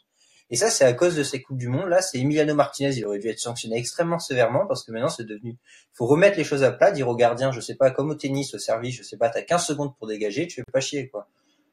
Et 0.52 0.58
ça, 0.58 0.70
c'est 0.70 0.84
à 0.84 0.92
cause 0.92 1.16
de 1.16 1.24
ces 1.24 1.42
Coupes 1.42 1.58
du 1.58 1.70
Monde. 1.70 1.88
Là, 1.88 2.02
c'est 2.02 2.20
Emiliano 2.20 2.54
Martinez. 2.54 2.94
Il 2.98 3.06
aurait 3.06 3.20
dû 3.20 3.30
être 3.30 3.40
sanctionné 3.40 3.78
extrêmement 3.78 4.20
sévèrement 4.20 4.66
parce 4.68 4.84
que 4.84 4.92
maintenant, 4.92 5.08
c'est 5.08 5.24
devenu. 5.24 5.56
faut 5.94 6.06
remettre 6.06 6.38
les 6.38 6.44
choses 6.44 6.64
à 6.64 6.72
plat, 6.74 6.92
dire 6.92 7.08
au 7.08 7.16
gardien, 7.16 7.54
je 7.54 7.62
sais 7.62 7.76
pas, 7.76 7.90
comme 7.90 8.10
au 8.10 8.16
tennis, 8.16 8.54
au 8.54 8.58
service, 8.58 8.96
je 8.98 9.04
sais 9.04 9.16
pas, 9.18 9.30
t'as 9.30 9.44
15 9.44 9.66
secondes 9.66 9.96
pour 9.98 10.08
dégager, 10.08 10.48
tu 10.48 10.56
fais 10.56 10.72
pas 10.72 10.82
chier, 10.82 11.08
quoi. 11.08 11.28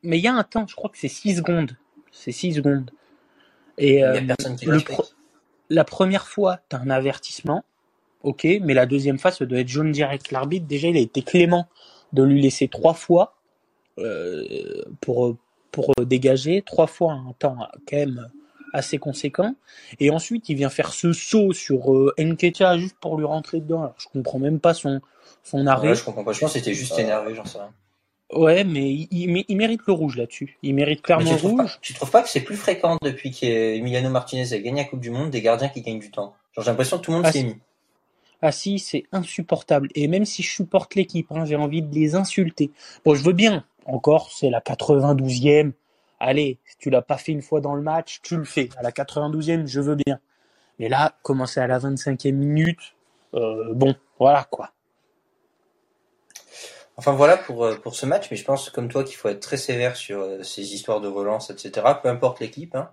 Mais 0.05 0.19
il 0.19 0.23
y 0.23 0.29
a 0.29 0.33
un 0.35 0.45
temps, 0.45 0.65
je 0.69 0.77
crois 0.77 0.91
que 0.91 0.97
c'est 0.97 1.09
6 1.09 1.39
secondes. 1.39 1.77
C'est 2.13 2.31
6 2.31 2.55
secondes. 2.55 2.93
Et 3.79 3.95
Il 3.95 3.99
y 3.99 4.03
euh, 4.05 4.17
a 4.17 4.23
personne 4.23 4.55
qui 4.57 4.67
le 4.67 4.81
pro- 4.81 5.05
la 5.71 5.85
première 5.85 6.29
fois, 6.29 6.61
tu 6.71 6.77
as 6.77 6.79
un 6.79 6.89
avertissement, 6.89 7.65
ok, 8.23 8.47
mais 8.63 8.75
la 8.75 8.87
deuxième 8.87 9.19
fois, 9.19 9.33
ça 9.33 9.45
doit 9.45 9.59
être 9.59 9.69
jaune 9.69 9.91
direct. 9.91 10.31
L'arbitre, 10.31 10.67
déjà, 10.67 10.87
il 10.87 10.97
a 10.97 11.01
été 11.01 11.23
clément 11.23 11.69
de 12.13 12.23
lui 12.23 12.41
laisser 12.41 12.69
trois 12.69 12.95
fois 12.95 13.35
euh, 13.99 14.85
pour, 15.01 15.37
pour 15.73 15.93
dégager, 16.07 16.63
trois 16.63 16.87
fois 16.87 17.13
un 17.15 17.33
temps 17.41 17.57
quand 17.89 17.97
même 17.97 18.31
assez 18.73 18.99
conséquent. 18.99 19.55
Et 20.01 20.11
ensuite, 20.11 20.49
il 20.49 20.57
vient 20.57 20.71
faire 20.71 20.93
ce 20.93 21.13
saut 21.13 21.53
sur 21.53 21.93
euh, 21.95 22.13
Nketiah 22.19 22.79
juste 22.79 22.97
pour 23.01 23.19
lui 23.19 23.25
rentrer 23.25 23.61
dedans. 23.61 23.81
Alors, 23.83 23.95
je 23.99 24.07
comprends 24.09 24.39
même 24.39 24.61
pas 24.61 24.75
son, 24.75 25.01
son 25.43 25.67
arrêt. 25.67 25.89
Ouais, 25.89 25.95
je 25.95 26.05
comprends 26.05 26.25
pas. 26.25 26.33
Je 26.33 26.41
pense 26.41 26.53
que 26.53 26.59
c'était 26.59 26.75
juste 26.75 26.99
énervé, 26.99 27.35
j'en 27.35 27.45
sais 27.45 27.59
rien. 27.59 27.73
Ouais, 28.33 28.63
mais 28.65 28.93
il, 28.93 29.09
il- 29.11 29.45
il 29.49 29.57
mérite 29.57 29.81
le 29.87 29.93
rouge 29.95 30.17
là-dessus. 30.17 30.59
Il 30.63 30.75
mérite 30.75 31.01
clairement 31.01 31.31
le 31.33 31.49
rouge. 31.49 31.73
pas, 31.75 31.79
tu 31.81 31.95
trouves 31.95 32.11
pas 32.11 32.23
que 32.23 32.29
c'est 32.29 32.43
plus 32.43 32.57
fréquent 32.57 32.99
depuis 33.03 33.31
qu'Emiliano 33.31 34.11
Martinez 34.11 34.53
a 34.53 34.59
gagné 34.59 34.83
la 34.83 34.89
Coupe 34.89 35.01
du 35.01 35.11
Monde 35.11 35.31
des 35.31 35.41
gardiens 35.41 35.69
qui 35.71 35.81
gagnent 35.81 35.99
du 35.99 36.11
temps? 36.11 36.35
Genre, 36.55 36.65
j'ai 36.65 36.71
l'impression 36.71 36.99
que 36.99 37.05
tout 37.05 37.11
le 37.11 37.17
monde 37.19 37.27
Ah, 37.27 37.33
s'y 37.33 37.39
est 37.39 37.45
mis. 37.45 37.57
Ah 38.43 38.53
si, 38.53 38.79
c'est 38.79 39.05
insupportable. 39.13 39.89
Et 39.95 40.07
même 40.09 40.25
si 40.27 40.43
je 40.43 40.51
supporte 40.51 40.95
l'équipe, 40.95 41.27
hein, 41.33 41.45
j'ai 41.45 41.57
envie 41.57 41.83
de 41.83 41.93
les 41.95 42.15
insulter. 42.15 42.71
Bon, 43.05 43.15
je 43.15 43.25
veux 43.25 43.33
bien. 43.33 43.65
Encore, 43.87 44.31
c'est 44.31 44.51
la 44.51 44.61
92e. 44.61 45.73
Allez, 46.21 46.59
tu 46.79 46.91
l'as 46.91 47.03
pas 47.03 47.17
fait 47.17 47.33
une 47.33 47.43
fois 47.43 47.61
dans 47.61 47.75
le 47.75 47.83
match, 47.83 48.21
tu 48.23 48.37
le 48.37 48.45
fais. 48.45 48.69
À 48.77 48.83
la 48.83 48.91
92e, 48.91 49.67
je 49.67 49.81
veux 49.81 49.95
bien. 49.95 50.19
Mais 50.79 50.89
là, 50.89 51.17
commencer 51.23 51.61
à 51.61 51.67
la 51.67 51.79
25e 51.79 52.33
minute, 52.33 52.95
euh, 53.35 53.73
bon, 53.75 53.95
voilà 54.19 54.45
quoi. 54.51 54.73
Enfin 56.97 57.13
voilà 57.13 57.37
pour, 57.37 57.65
euh, 57.65 57.77
pour 57.77 57.95
ce 57.95 58.07
match, 58.07 58.29
mais 58.31 58.37
je 58.37 58.45
pense 58.45 58.71
comme 58.71 58.89
toi 58.89 59.05
qu'il 59.05 59.17
faut 59.17 59.29
être 59.29 59.41
très 59.41 59.57
sévère 59.57 59.97
sur 59.97 60.21
euh, 60.21 60.43
ces 60.43 60.75
histoires 60.75 61.01
de 61.01 61.07
relance, 61.07 61.51
etc. 61.51 61.87
Peu 62.03 62.09
importe 62.09 62.41
l'équipe. 62.41 62.75
Hein. 62.75 62.91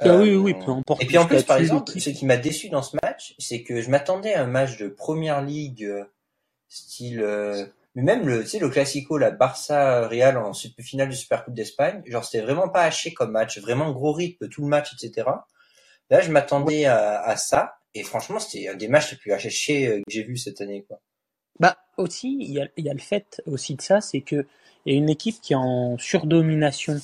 Ah 0.00 0.16
oui, 0.16 0.34
oui, 0.34 0.52
peu 0.52 0.70
importe. 0.70 1.02
Et 1.02 1.06
puis 1.06 1.16
en 1.16 1.26
plus, 1.26 1.42
par 1.44 1.58
exemple, 1.58 1.90
ce 1.98 2.10
qui 2.10 2.26
m'a 2.26 2.36
déçu 2.36 2.68
dans 2.68 2.82
ce 2.82 2.96
match, 3.02 3.34
c'est 3.38 3.62
que 3.62 3.80
je 3.80 3.88
m'attendais 3.88 4.34
à 4.34 4.42
un 4.42 4.46
match 4.46 4.76
de 4.76 4.88
Première 4.88 5.40
Ligue, 5.42 5.88
style, 6.68 7.24
mais 7.94 8.02
même 8.02 8.26
le, 8.26 8.42
tu 8.42 8.48
sais, 8.48 8.58
le 8.58 8.70
Classico, 8.70 9.18
la 9.18 9.30
Barça 9.30 10.08
Real 10.08 10.38
en 10.38 10.52
finale 10.80 11.10
du 11.10 11.16
Super 11.16 11.44
Coupe 11.44 11.54
d'Espagne, 11.54 12.02
genre 12.06 12.24
c'était 12.24 12.42
vraiment 12.44 12.68
pas 12.68 12.82
haché 12.84 13.12
comme 13.12 13.32
match, 13.32 13.58
vraiment 13.58 13.92
gros 13.92 14.12
rythme 14.12 14.48
tout 14.48 14.62
le 14.62 14.68
match, 14.68 14.92
etc. 14.94 15.28
Là, 16.10 16.20
je 16.20 16.30
m'attendais 16.30 16.86
à, 16.86 17.20
à, 17.22 17.36
ça, 17.36 17.76
et 17.94 18.02
franchement, 18.02 18.38
c'était 18.38 18.68
un 18.68 18.74
des 18.74 18.88
matchs 18.88 19.12
les 19.12 19.18
plus 19.18 19.32
hachés 19.32 19.50
que 19.86 20.02
j'ai 20.08 20.22
vu 20.22 20.36
cette 20.36 20.60
année, 20.60 20.84
quoi. 20.88 21.00
Bah 21.60 21.76
aussi, 21.98 22.38
il 22.40 22.52
y 22.52 22.60
a, 22.60 22.68
y 22.78 22.88
a, 22.88 22.94
le 22.94 22.98
fait 22.98 23.42
aussi 23.46 23.74
de 23.74 23.82
ça, 23.82 24.00
c'est 24.00 24.22
que 24.22 24.46
il 24.84 24.94
y 24.94 24.96
a 24.96 24.98
une 24.98 25.10
équipe 25.10 25.40
qui 25.40 25.52
est 25.52 25.56
en 25.56 25.96
surdomination 25.98 27.00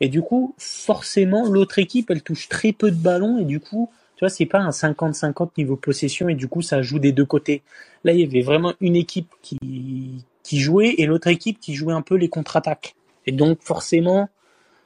et 0.00 0.08
du 0.08 0.20
coup, 0.22 0.54
forcément, 0.58 1.48
l'autre 1.48 1.78
équipe, 1.78 2.10
elle 2.10 2.22
touche 2.22 2.48
très 2.48 2.72
peu 2.72 2.90
de 2.90 2.96
ballons 2.96 3.38
et 3.38 3.44
du 3.44 3.58
coup, 3.58 3.90
tu 4.16 4.20
vois, 4.20 4.28
c'est 4.28 4.46
pas 4.46 4.58
un 4.58 4.70
50-50 4.70 5.52
niveau 5.56 5.76
possession 5.76 6.28
et 6.28 6.34
du 6.34 6.48
coup, 6.48 6.60
ça 6.60 6.82
joue 6.82 6.98
des 6.98 7.12
deux 7.12 7.24
côtés. 7.24 7.62
Là, 8.04 8.12
il 8.12 8.20
y 8.20 8.24
avait 8.24 8.42
vraiment 8.42 8.74
une 8.80 8.96
équipe 8.96 9.32
qui 9.40 10.24
qui 10.42 10.60
jouait 10.60 10.94
et 10.98 11.06
l'autre 11.06 11.28
équipe 11.28 11.60
qui 11.60 11.74
jouait 11.74 11.92
un 11.92 12.02
peu 12.02 12.16
les 12.16 12.28
contre-attaques. 12.28 12.94
Et 13.26 13.32
donc, 13.32 13.62
forcément, 13.62 14.28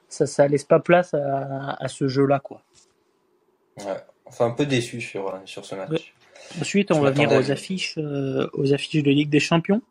ça 0.09 0.27
ça 0.27 0.47
laisse 0.49 0.65
pas 0.65 0.81
place 0.81 1.15
à, 1.15 1.77
à 1.83 1.89
ce 1.89 2.09
jeu-là, 2.09 2.41
quoi. 2.41 2.63
Ouais. 3.79 3.97
Enfin, 4.27 4.47
un 4.47 4.51
peu 4.51 4.67
déçu 4.67 5.01
sur 5.01 5.41
sur 5.45 5.65
ce 5.65 5.75
match. 5.75 6.15
Ensuite, 6.61 6.91
on 6.91 7.01
va 7.01 7.11
venir 7.11 7.33
aux 7.33 7.51
affiches, 7.51 7.97
euh, 7.99 8.49
aux 8.53 8.73
affiches 8.73 9.03
de 9.03 9.11
Ligue 9.11 9.31
des 9.31 9.41
Champions. 9.41 9.83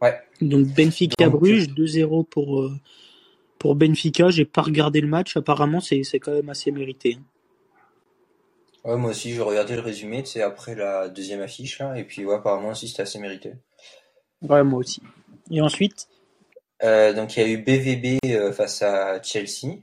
Ouais. 0.00 0.18
Donc 0.40 0.66
Benfica 0.66 1.28
Bruges 1.28 1.68
2-0 1.68 2.26
pour 2.26 2.60
euh, 2.60 2.72
pour 3.58 3.74
Benfica. 3.74 4.30
J'ai 4.30 4.44
pas 4.44 4.62
regardé 4.62 5.00
le 5.00 5.08
match. 5.08 5.36
Apparemment, 5.36 5.80
c'est 5.80 6.02
c'est 6.02 6.18
quand 6.18 6.32
même 6.32 6.48
assez 6.48 6.70
mérité. 6.70 7.18
Hein. 7.18 7.22
Ouais, 8.84 8.96
moi 8.96 9.10
aussi, 9.10 9.32
j'ai 9.32 9.40
regardé 9.40 9.76
le 9.76 9.80
résumé, 9.80 10.22
c'est 10.26 10.42
après 10.42 10.74
la 10.74 11.08
deuxième 11.08 11.40
affiche 11.40 11.78
là, 11.78 11.96
et 11.96 12.04
puis 12.04 12.26
ouais, 12.26 12.34
apparemment 12.34 12.68
aussi 12.68 12.86
c'était 12.86 13.02
assez 13.02 13.18
mérité. 13.18 13.54
Ouais, 14.48 14.62
moi 14.62 14.80
aussi. 14.80 15.02
Et 15.50 15.60
ensuite 15.60 16.08
euh, 16.82 17.12
Donc 17.12 17.36
il 17.36 17.42
y 17.42 17.44
a 17.44 17.48
eu 17.48 17.58
BVB 17.58 18.18
euh, 18.26 18.52
face 18.52 18.82
à 18.82 19.22
Chelsea. 19.22 19.80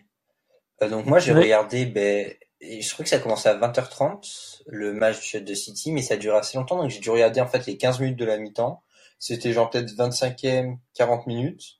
Euh, 0.82 0.90
donc 0.90 1.06
moi 1.06 1.20
j'ai 1.20 1.34
ouais. 1.34 1.42
regardé, 1.42 1.86
ben, 1.86 2.32
je 2.62 2.94
crois 2.94 3.04
que 3.04 3.10
ça 3.10 3.18
a 3.18 3.20
commencé 3.20 3.50
à 3.50 3.56
20h30 3.56 4.62
le 4.68 4.94
match 4.94 5.36
de 5.36 5.54
City, 5.54 5.92
mais 5.92 6.02
ça 6.02 6.16
a 6.16 6.18
duré 6.18 6.38
assez 6.38 6.58
longtemps, 6.58 6.78
donc 6.82 6.90
j'ai 6.90 7.00
dû 7.00 7.10
regarder 7.10 7.42
en 7.42 7.48
fait 7.48 7.66
les 7.66 7.78
15 7.78 8.00
minutes 8.00 8.18
de 8.18 8.26
la 8.26 8.38
mi-temps. 8.38 8.84
C'était 9.20 9.54
genre 9.54 9.70
peut-être 9.70 9.92
25e, 9.92 10.78
40 10.96 11.28
minutes. 11.28 11.80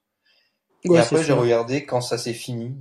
Ouais, 0.86 0.98
et 0.98 1.00
après 1.00 1.24
j'ai 1.24 1.34
regardé 1.34 1.86
quand 1.86 2.02
ça 2.02 2.18
s'est 2.18 2.34
fini, 2.34 2.76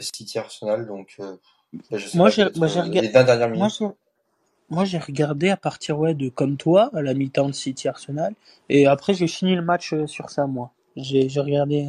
City 0.00 0.38
Arsenal, 0.38 0.86
donc 0.86 1.16
ben, 1.18 1.98
je 1.98 2.06
sais 2.06 2.18
moi 2.18 2.30
j'ai 2.30 2.44
regardé 2.44 3.00
les 3.00 3.08
20 3.08 3.24
dernières 3.24 3.50
minutes. 3.50 3.80
Moi, 3.80 3.94
moi 4.70 4.84
j'ai 4.84 4.98
regardé 4.98 5.50
à 5.50 5.56
partir 5.56 5.98
ouais 5.98 6.14
de 6.14 6.28
comme 6.28 6.56
toi 6.56 6.90
à 6.94 7.02
la 7.02 7.14
mi-temps 7.14 7.48
de 7.48 7.54
City 7.54 7.88
Arsenal 7.88 8.34
et 8.68 8.86
après 8.86 9.14
j'ai 9.14 9.26
fini 9.26 9.54
le 9.54 9.62
match 9.62 9.92
euh, 9.92 10.06
sur 10.06 10.30
ça 10.30 10.46
moi. 10.46 10.72
J'ai 10.96 11.28
j'ai 11.28 11.40
regardé 11.40 11.86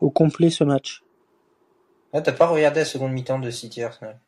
au 0.00 0.10
complet 0.10 0.50
ce 0.50 0.64
match. 0.64 1.02
Ah, 2.14 2.22
t'as 2.22 2.32
pas 2.32 2.46
regardé 2.46 2.80
la 2.80 2.86
seconde 2.86 3.12
mi-temps 3.12 3.38
de 3.38 3.50
City 3.50 3.82
Arsenal? 3.82 4.18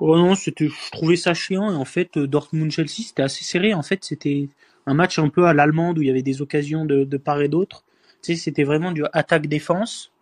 Oh 0.00 0.16
non, 0.16 0.34
c'était, 0.34 0.68
je 0.68 0.90
trouvais 0.90 1.16
ça 1.16 1.34
chiant. 1.34 1.70
Et 1.70 1.76
en 1.76 1.84
fait, 1.84 2.18
Dortmund-Chelsea, 2.18 3.02
c'était 3.06 3.22
assez 3.22 3.44
serré. 3.44 3.74
En 3.74 3.82
fait, 3.82 4.02
c'était 4.04 4.48
un 4.86 4.94
match 4.94 5.18
un 5.18 5.28
peu 5.28 5.46
à 5.46 5.52
l'allemande 5.52 5.98
où 5.98 6.02
il 6.02 6.08
y 6.08 6.10
avait 6.10 6.22
des 6.22 6.40
occasions 6.42 6.84
de, 6.84 7.04
de 7.04 7.16
part 7.18 7.40
et 7.42 7.48
d'autre. 7.48 7.84
Tu 8.22 8.34
sais, 8.34 8.40
c'était 8.40 8.64
vraiment 8.64 8.92
du 8.92 9.04
attaque-défense. 9.12 10.12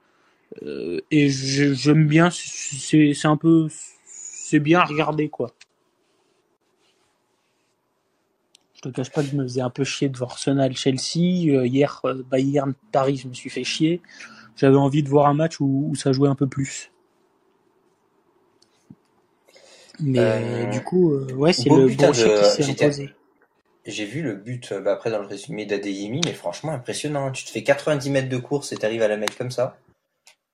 Euh, 0.63 1.01
et 1.11 1.29
j'aime 1.29 2.07
bien, 2.07 2.31
c'est, 2.31 3.15
c'est 3.15 3.29
un 3.29 3.37
peu, 3.37 3.69
c'est 4.07 4.61
bien 4.61 4.81
à 4.81 4.85
regarder, 4.85 5.29
quoi. 5.29 5.53
Je 8.79 8.89
te 8.89 8.95
cache 8.95 9.11
pas 9.11 9.25
que 9.25 9.29
je 9.29 9.35
me 9.35 9.43
faisais 9.43 9.61
un 9.61 9.71
peu 9.71 9.83
chier 9.83 10.09
devant 10.09 10.27
Arsenal-Chelsea. 10.27 11.51
Euh, 11.51 11.67
hier, 11.67 12.01
Bayern-Paris, 12.31 13.17
je 13.17 13.29
me 13.29 13.35
suis 13.35 13.51
fait 13.51 13.65
chier. 13.65 14.01
J'avais 14.55 14.77
envie 14.77 15.03
de 15.03 15.09
voir 15.09 15.27
un 15.27 15.35
match 15.35 15.59
où, 15.59 15.89
où 15.91 15.97
ça 15.97 16.13
jouait 16.13 16.29
un 16.29 16.37
peu 16.37 16.47
plus. 16.47 16.93
Mais 19.99 20.21
euh, 20.21 20.67
du 20.67 20.81
coup, 20.85 21.13
euh, 21.13 21.27
ouais, 21.33 21.53
c'est 21.53 21.69
le 21.69 21.89
Borussia 21.89 22.29
qui 22.39 22.63
s'est 22.63 22.85
imposé. 22.85 23.11
J'ai 23.85 24.05
vu 24.05 24.23
le 24.23 24.37
but 24.37 24.73
bah, 24.73 24.93
après 24.93 25.11
dans 25.11 25.19
le 25.19 25.27
résumé 25.27 25.67
d'Adeyemi, 25.67 26.21
mais 26.25 26.35
franchement 26.35 26.71
impressionnant. 26.71 27.33
Tu 27.33 27.45
te 27.45 27.51
fais 27.51 27.65
90 27.65 28.11
mètres 28.11 28.29
de 28.29 28.37
course 28.37 28.71
et 28.71 28.77
t'arrives 28.77 29.03
à 29.03 29.09
la 29.09 29.17
mettre 29.17 29.37
comme 29.37 29.51
ça. 29.51 29.77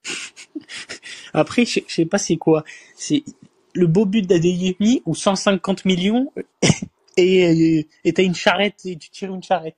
après, 1.35 1.67
je 1.67 1.81
sais 1.89 2.07
pas 2.07 2.17
c'est 2.17 2.37
quoi. 2.37 2.65
C'est 2.97 3.23
le 3.75 3.87
beau 3.87 4.07
but 4.07 4.27
d'Adeyemi 4.27 5.03
ou 5.05 5.15
150 5.15 5.85
millions 5.85 6.33
et 7.17 7.89
et 8.05 8.13
t'as 8.13 8.23
une 8.23 8.35
charrette 8.35 8.85
et 8.85 8.97
tu 8.97 9.11
tires 9.11 9.35
une 9.35 9.43
charrette. 9.43 9.77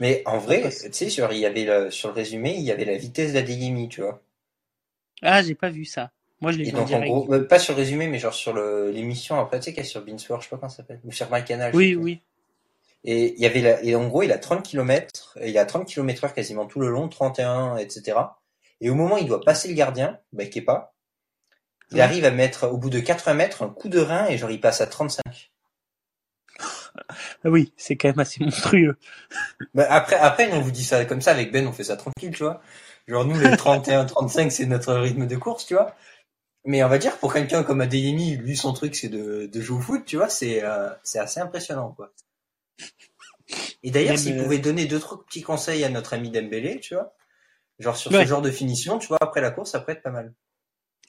Mais 0.00 0.22
en 0.26 0.38
vrai, 0.38 0.70
tu 0.70 0.92
sais, 0.92 1.10
sur, 1.10 1.32
il 1.32 1.38
y 1.38 1.46
avait 1.46 1.64
le, 1.64 1.90
sur 1.90 2.08
le 2.08 2.14
résumé, 2.14 2.54
il 2.54 2.62
y 2.62 2.70
avait 2.70 2.84
la 2.84 2.96
vitesse 2.96 3.32
d'Adeyemi, 3.32 3.88
tu 3.88 4.02
vois. 4.02 4.22
Ah, 5.22 5.42
j'ai 5.42 5.54
pas 5.54 5.70
vu 5.70 5.84
ça. 5.84 6.10
Moi, 6.40 6.52
je 6.52 6.58
l'ai 6.58 6.64
vu 6.64 6.72
donc, 6.72 6.90
en, 6.92 7.00
gros, 7.00 7.34
euh, 7.34 7.44
pas 7.44 7.58
sur 7.58 7.74
le 7.74 7.78
résumé, 7.78 8.06
mais 8.06 8.20
genre 8.20 8.34
sur 8.34 8.54
l'émission 8.54 9.40
après, 9.40 9.58
tu 9.58 9.64
sais, 9.64 9.72
qu'il 9.72 9.82
y 9.82 9.86
a 9.86 9.88
sur 9.88 10.04
Beansworth, 10.04 10.42
je 10.42 10.46
sais 10.46 10.50
pas 10.50 10.56
comment 10.56 10.70
ça 10.70 10.78
s'appelle, 10.78 11.00
ou 11.04 11.10
sur 11.10 11.28
MyCanal. 11.32 11.74
Oui, 11.74 11.96
oui. 11.96 12.20
Et 13.04 13.34
il 13.34 13.40
y 13.40 13.46
avait 13.46 13.60
la, 13.60 13.82
et 13.82 13.94
en 13.96 14.06
gros, 14.06 14.22
il 14.22 14.30
a 14.30 14.38
30 14.38 14.62
km, 14.62 15.36
il 15.44 15.56
a 15.58 15.64
30 15.64 15.86
km 15.86 16.24
heure 16.24 16.34
quasiment 16.34 16.66
tout 16.66 16.80
le 16.80 16.88
long, 16.88 17.08
31, 17.08 17.76
etc. 17.76 18.18
Et 18.80 18.90
au 18.90 18.94
moment 18.94 19.16
où 19.16 19.18
il 19.18 19.26
doit 19.26 19.40
passer 19.40 19.68
le 19.68 19.74
gardien, 19.74 20.18
bah, 20.32 20.46
qui 20.46 20.60
est 20.60 20.62
pas, 20.62 20.94
il 21.90 22.00
arrive 22.00 22.24
à 22.24 22.30
mettre, 22.30 22.68
au 22.68 22.76
bout 22.76 22.90
de 22.90 23.00
80 23.00 23.34
mètres, 23.34 23.62
un 23.62 23.68
coup 23.68 23.88
de 23.88 23.98
rein 23.98 24.26
et 24.26 24.38
genre 24.38 24.50
il 24.50 24.60
passe 24.60 24.80
à 24.80 24.86
35. 24.86 25.22
Ah 27.44 27.50
oui, 27.50 27.72
c'est 27.76 27.96
quand 27.96 28.08
même 28.08 28.18
assez 28.18 28.42
monstrueux. 28.42 28.96
Bah 29.74 29.86
après, 29.88 30.16
après, 30.16 30.50
on 30.52 30.60
vous 30.60 30.72
dit 30.72 30.84
ça 30.84 31.04
comme 31.04 31.20
ça, 31.20 31.30
avec 31.30 31.52
Ben, 31.52 31.66
on 31.66 31.72
fait 31.72 31.84
ça 31.84 31.96
tranquille, 31.96 32.32
tu 32.32 32.42
vois. 32.42 32.60
Genre 33.06 33.24
nous, 33.24 33.38
les 33.38 33.56
31, 33.56 34.04
35, 34.04 34.50
c'est 34.50 34.66
notre 34.66 34.94
rythme 34.94 35.26
de 35.26 35.36
course, 35.36 35.66
tu 35.66 35.74
vois. 35.74 35.94
Mais 36.64 36.82
on 36.82 36.88
va 36.88 36.98
dire 36.98 37.16
pour 37.18 37.32
quelqu'un 37.32 37.62
comme 37.62 37.80
Adeyemi, 37.80 38.36
lui 38.36 38.56
son 38.56 38.72
truc 38.72 38.94
c'est 38.94 39.08
de, 39.08 39.46
de 39.46 39.60
jouer 39.60 39.78
au 39.78 39.80
foot, 39.80 40.04
tu 40.04 40.16
vois, 40.16 40.28
c'est 40.28 40.62
euh, 40.62 40.90
assez 41.14 41.40
impressionnant 41.40 41.92
quoi. 41.92 42.12
Et 43.82 43.90
d'ailleurs, 43.90 44.18
s'il 44.18 44.38
euh... 44.38 44.42
pouvait 44.42 44.58
donner 44.58 44.86
deux 44.86 44.98
trois 44.98 45.24
petits 45.24 45.42
conseils 45.42 45.84
à 45.84 45.88
notre 45.88 46.12
ami 46.12 46.30
Dembélé, 46.30 46.80
tu 46.80 46.94
vois, 46.94 47.14
genre 47.78 47.96
sur 47.96 48.12
ouais. 48.12 48.24
ce 48.24 48.28
genre 48.28 48.42
de 48.42 48.50
finition, 48.50 48.98
tu 48.98 49.06
vois, 49.06 49.18
après 49.20 49.40
la 49.40 49.50
course, 49.50 49.70
ça 49.70 49.80
pourrait 49.80 49.94
être 49.94 50.02
pas 50.02 50.10
mal. 50.10 50.34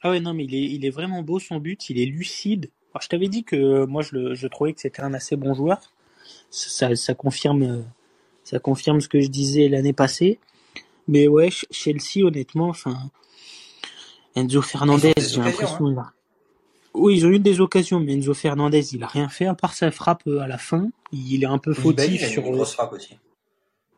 Ah 0.02 0.12
ouais 0.12 0.20
non, 0.20 0.34
mais 0.34 0.46
il 0.46 0.56
est 0.56 0.64
il 0.64 0.86
est 0.86 0.90
vraiment 0.90 1.22
beau 1.24 1.40
son 1.40 1.58
but, 1.58 1.90
il 1.90 2.00
est 2.00 2.06
lucide. 2.06 2.70
Alors, 2.94 3.02
je 3.02 3.10
t'avais 3.10 3.28
dit 3.28 3.44
que 3.44 3.86
moi 3.86 4.02
je 4.02 4.16
le 4.16 4.36
je 4.36 4.48
trouvais 4.48 4.74
que 4.74 4.82
c'était 4.82 5.02
un 5.02 5.14
assez 5.14 5.36
bon 5.36 5.54
joueur. 5.54 5.80
Ça 6.50 6.96
ça 6.96 7.14
confirme 7.14 7.86
ça 8.44 8.60
confirme 8.60 9.02
ce 9.02 9.10
que 9.10 9.22
je 9.22 9.28
disais 9.28 9.68
l'année 9.68 9.94
passée. 9.94 10.40
Mais 11.08 11.28
ouais, 11.28 11.50
Chelsea 11.72 12.24
honnêtement, 12.24 12.70
enfin 12.70 13.10
Enzo 14.36 14.62
Fernandez, 14.62 15.14
j'ai 15.18 15.42
l'impression 15.42 15.88
hein. 15.88 15.98
a... 15.98 16.14
Oui, 16.94 17.18
ils 17.18 17.26
ont 17.26 17.30
eu 17.30 17.40
des 17.40 17.62
occasions, 17.62 18.00
mais 18.00 18.14
Enzo 18.14 18.34
Fernandez, 18.34 18.94
il 18.94 19.04
a 19.04 19.08
rien 19.08 19.28
fait 19.28 19.46
à 19.46 19.56
part 19.56 19.74
sa 19.74 19.92
frappe 19.92 20.28
à 20.28 20.48
la 20.48 20.58
fin. 20.58 20.90
Il 21.12 21.44
est 21.44 21.48
un 21.48 21.58
peu 21.58 21.74
fautif 21.74 22.22
il 22.22 22.28
sur. 22.28 22.46
Une 22.46 22.54
grosse 22.54 22.74
frappe 22.74 22.94
aussi. 22.94 23.18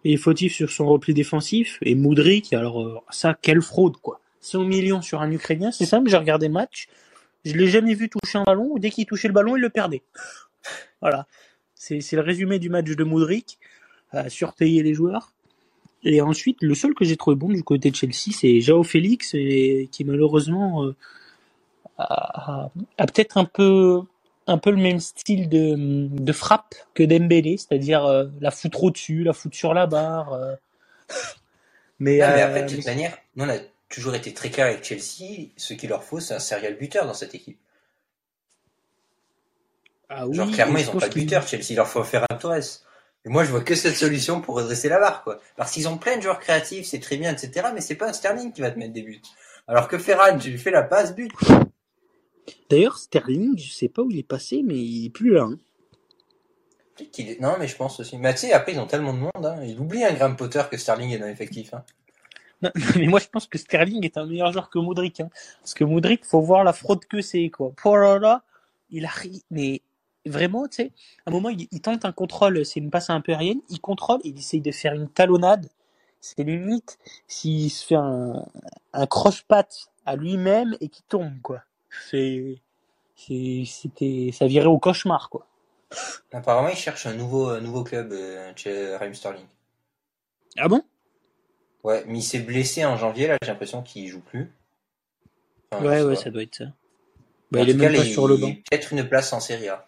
Il 0.03 0.13
est 0.13 0.17
fautif 0.17 0.55
sur 0.55 0.69
son 0.69 0.87
repli 0.87 1.13
défensif. 1.13 1.77
Et 1.81 1.95
Moudric, 1.95 2.53
alors 2.53 3.03
ça, 3.09 3.37
quelle 3.39 3.61
fraude 3.61 3.97
quoi. 3.97 4.20
100 4.41 4.63
millions 4.63 5.01
sur 5.01 5.21
un 5.21 5.31
Ukrainien, 5.31 5.71
c'est 5.71 5.85
simple. 5.85 6.09
J'ai 6.09 6.17
regardé 6.17 6.47
le 6.47 6.53
match, 6.53 6.87
je 7.45 7.53
l'ai 7.53 7.67
jamais 7.67 7.93
vu 7.93 8.09
toucher 8.09 8.37
un 8.37 8.43
ballon. 8.43 8.75
Dès 8.77 8.89
qu'il 8.89 9.05
touchait 9.05 9.27
le 9.27 9.33
ballon, 9.33 9.55
il 9.55 9.61
le 9.61 9.69
perdait. 9.69 10.03
voilà, 11.01 11.27
c'est 11.75 12.01
le 12.11 12.21
résumé 12.21 12.59
du 12.59 12.69
match 12.69 12.85
de 12.85 13.03
Moudric. 13.03 13.59
À 14.13 14.29
surpayer 14.29 14.83
les 14.83 14.93
joueurs. 14.93 15.31
Et 16.03 16.19
ensuite, 16.19 16.57
le 16.61 16.75
seul 16.75 16.93
que 16.93 17.05
j'ai 17.05 17.15
trouvé 17.15 17.37
bon 17.37 17.47
du 17.47 17.63
côté 17.63 17.91
de 17.91 17.95
Chelsea, 17.95 18.33
c'est 18.37 18.59
Jao 18.59 18.83
Félix, 18.83 19.33
et, 19.35 19.87
qui 19.89 20.03
malheureusement 20.03 20.83
euh, 20.83 20.95
a, 21.97 22.69
a 22.97 23.05
peut-être 23.05 23.37
un 23.37 23.45
peu 23.45 24.01
un 24.47 24.57
peu 24.57 24.71
le 24.71 24.77
même 24.77 24.99
style 24.99 25.49
de, 25.49 25.75
de 26.09 26.31
frappe 26.33 26.75
que 26.93 27.03
Dembélé, 27.03 27.57
c'est-à-dire 27.57 28.05
euh, 28.05 28.25
la 28.39 28.51
foutre 28.51 28.83
au-dessus, 28.83 29.23
la 29.23 29.33
foutre 29.33 29.55
sur 29.55 29.73
la 29.73 29.87
barre. 29.87 30.33
Euh. 30.33 30.55
Mais, 31.99 32.17
non, 32.17 32.25
mais 32.33 32.41
après, 32.41 32.63
de 32.63 32.75
toute 32.75 32.85
manière, 32.87 33.15
nous 33.35 33.45
on 33.45 33.49
a 33.49 33.57
toujours 33.91 34.15
été 34.15 34.33
très 34.33 34.49
clair 34.49 34.65
avec 34.67 34.83
Chelsea. 34.83 35.49
Ce 35.57 35.73
qu'il 35.73 35.89
leur 35.89 36.03
faut, 36.03 36.19
c'est 36.19 36.33
un 36.33 36.39
serial 36.39 36.75
buteur 36.75 37.05
dans 37.05 37.13
cette 37.13 37.35
équipe. 37.35 37.59
Ah 40.09 40.27
oui, 40.27 40.35
Genre, 40.35 40.49
clairement, 40.51 40.77
ils 40.77 40.83
je 40.85 40.89
ont 40.89 40.93
pense 40.93 41.01
pas 41.03 41.09
de 41.09 41.13
buteur, 41.13 41.47
Chelsea. 41.47 41.67
Il 41.71 41.75
leur 41.75 41.87
faut 41.87 42.03
faire 42.03 42.25
un 42.29 42.35
Torres. 42.35 42.57
Et 43.23 43.29
moi, 43.29 43.43
je 43.43 43.51
vois 43.51 43.61
que 43.61 43.75
cette 43.75 43.95
solution 43.95 44.41
pour 44.41 44.55
redresser 44.55 44.89
la 44.89 44.99
barre, 44.99 45.23
quoi. 45.23 45.39
Parce 45.55 45.71
qu'ils 45.71 45.87
ont 45.87 45.97
plein 45.97 46.17
de 46.17 46.21
joueurs 46.23 46.39
créatifs, 46.39 46.87
c'est 46.87 46.99
très 46.99 47.17
bien, 47.17 47.31
etc. 47.31 47.67
Mais 47.73 47.81
c'est 47.81 47.95
pas 47.95 48.09
un 48.09 48.13
Sterling 48.13 48.51
qui 48.51 48.61
va 48.61 48.71
te 48.71 48.79
mettre 48.79 48.93
des 48.93 49.03
buts. 49.03 49.21
Alors 49.67 49.87
que 49.87 49.97
Ferran, 49.97 50.37
tu 50.37 50.49
lui 50.49 50.57
fais 50.57 50.71
la 50.71 50.83
passe, 50.83 51.15
but. 51.15 51.31
D'ailleurs, 52.69 52.97
Sterling, 52.97 53.57
je 53.57 53.71
sais 53.71 53.89
pas 53.89 54.01
où 54.01 54.09
il 54.09 54.17
est 54.17 54.23
passé, 54.23 54.63
mais 54.65 54.75
il 54.75 55.05
est 55.05 55.09
plus 55.11 55.31
là. 55.31 55.43
hein. 55.43 55.57
Peut-être 56.97 57.11
qu'il 57.11 57.29
est- 57.29 57.39
Non, 57.39 57.55
mais 57.59 57.67
je 57.67 57.75
pense 57.75 57.99
aussi. 57.99 58.17
Mais 58.17 58.33
tu 58.33 58.39
sais, 58.41 58.53
après, 58.53 58.73
ils 58.73 58.79
ont 58.79 58.87
tellement 58.87 59.13
de 59.13 59.19
monde, 59.19 59.45
hein. 59.45 59.63
Il 59.63 59.79
oublie 59.79 60.03
un 60.03 60.13
Graham 60.13 60.35
Potter 60.35 60.63
que 60.69 60.77
Sterling 60.77 61.11
est 61.11 61.19
dans 61.19 61.27
l'effectif, 61.27 61.73
hein. 61.73 61.85
Non, 62.63 62.69
mais 62.95 63.07
moi 63.07 63.19
je 63.19 63.27
pense 63.27 63.47
que 63.47 63.57
Sterling 63.57 64.05
est 64.05 64.17
un 64.17 64.25
meilleur 64.25 64.51
joueur 64.51 64.69
que 64.69 64.79
Modric. 64.79 65.19
Hein. 65.19 65.29
Parce 65.61 65.73
que 65.73 65.83
Modric, 65.83 66.25
faut 66.25 66.41
voir 66.41 66.63
la 66.63 66.73
fraude 66.73 67.05
que 67.05 67.21
c'est, 67.21 67.49
quoi. 67.49 67.73
Oh 67.83 67.95
là 67.95 68.19
là, 68.19 68.43
il 68.91 69.05
arrive, 69.05 69.41
mais 69.49 69.81
vraiment, 70.25 70.67
tu 70.67 70.75
sais, 70.75 70.91
à 71.25 71.29
un 71.29 71.33
moment, 71.33 71.49
il, 71.49 71.67
il 71.71 71.81
tente 71.81 72.05
un 72.05 72.11
contrôle, 72.11 72.65
c'est 72.65 72.79
une 72.79 72.91
passe 72.91 73.09
un 73.09 73.21
peu 73.21 73.31
aérienne, 73.33 73.61
il 73.69 73.79
contrôle, 73.79 74.19
il 74.23 74.37
essaye 74.37 74.61
de 74.61 74.71
faire 74.71 74.93
une 74.93 75.09
talonnade. 75.09 75.69
C'est 76.19 76.43
limite 76.43 76.99
s'il 77.27 77.71
se 77.71 77.83
fait 77.83 77.95
un, 77.95 78.45
un 78.93 79.07
croche-patte 79.07 79.89
à 80.05 80.15
lui-même 80.15 80.77
et 80.79 80.87
qu'il 80.87 81.03
tombe, 81.05 81.41
quoi. 81.41 81.63
C'est, 82.09 82.61
c'était, 83.17 84.29
ça 84.31 84.45
virait 84.45 84.67
au 84.67 84.77
cauchemar, 84.77 85.29
quoi. 85.29 85.47
Apparemment, 86.31 86.69
ils 86.69 86.77
cherchent 86.77 87.07
un 87.07 87.15
nouveau, 87.15 87.49
un 87.49 87.59
nouveau 87.59 87.83
club 87.83 88.11
euh, 88.13 88.51
chez 88.55 88.95
Raheem 88.95 89.13
Sterling. 89.13 89.45
Ah 90.57 90.67
bon? 90.67 90.83
Ouais, 91.83 92.03
mais 92.07 92.19
il 92.19 92.23
s'est 92.23 92.39
blessé 92.39 92.85
en 92.85 92.95
janvier, 92.97 93.27
là, 93.27 93.37
j'ai 93.41 93.49
l'impression 93.49 93.81
qu'il 93.81 94.07
joue 94.07 94.21
plus. 94.21 94.51
Enfin, 95.71 95.83
Ouais, 95.85 96.01
ouais, 96.03 96.15
ça 96.15 96.29
doit 96.29 96.43
être 96.43 96.55
ça. 96.55 96.65
Bah, 97.49 97.61
il 97.61 97.69
est 97.69 97.73
même 97.73 97.91
cas, 97.91 97.97
pas 97.99 98.05
il- 98.05 98.13
sur 98.13 98.27
le 98.27 98.37
banc. 98.37 98.53
Peut-être 98.69 98.93
une 98.93 99.07
place 99.07 99.33
en 99.33 99.39
Serie 99.39 99.67
A. 99.69 99.85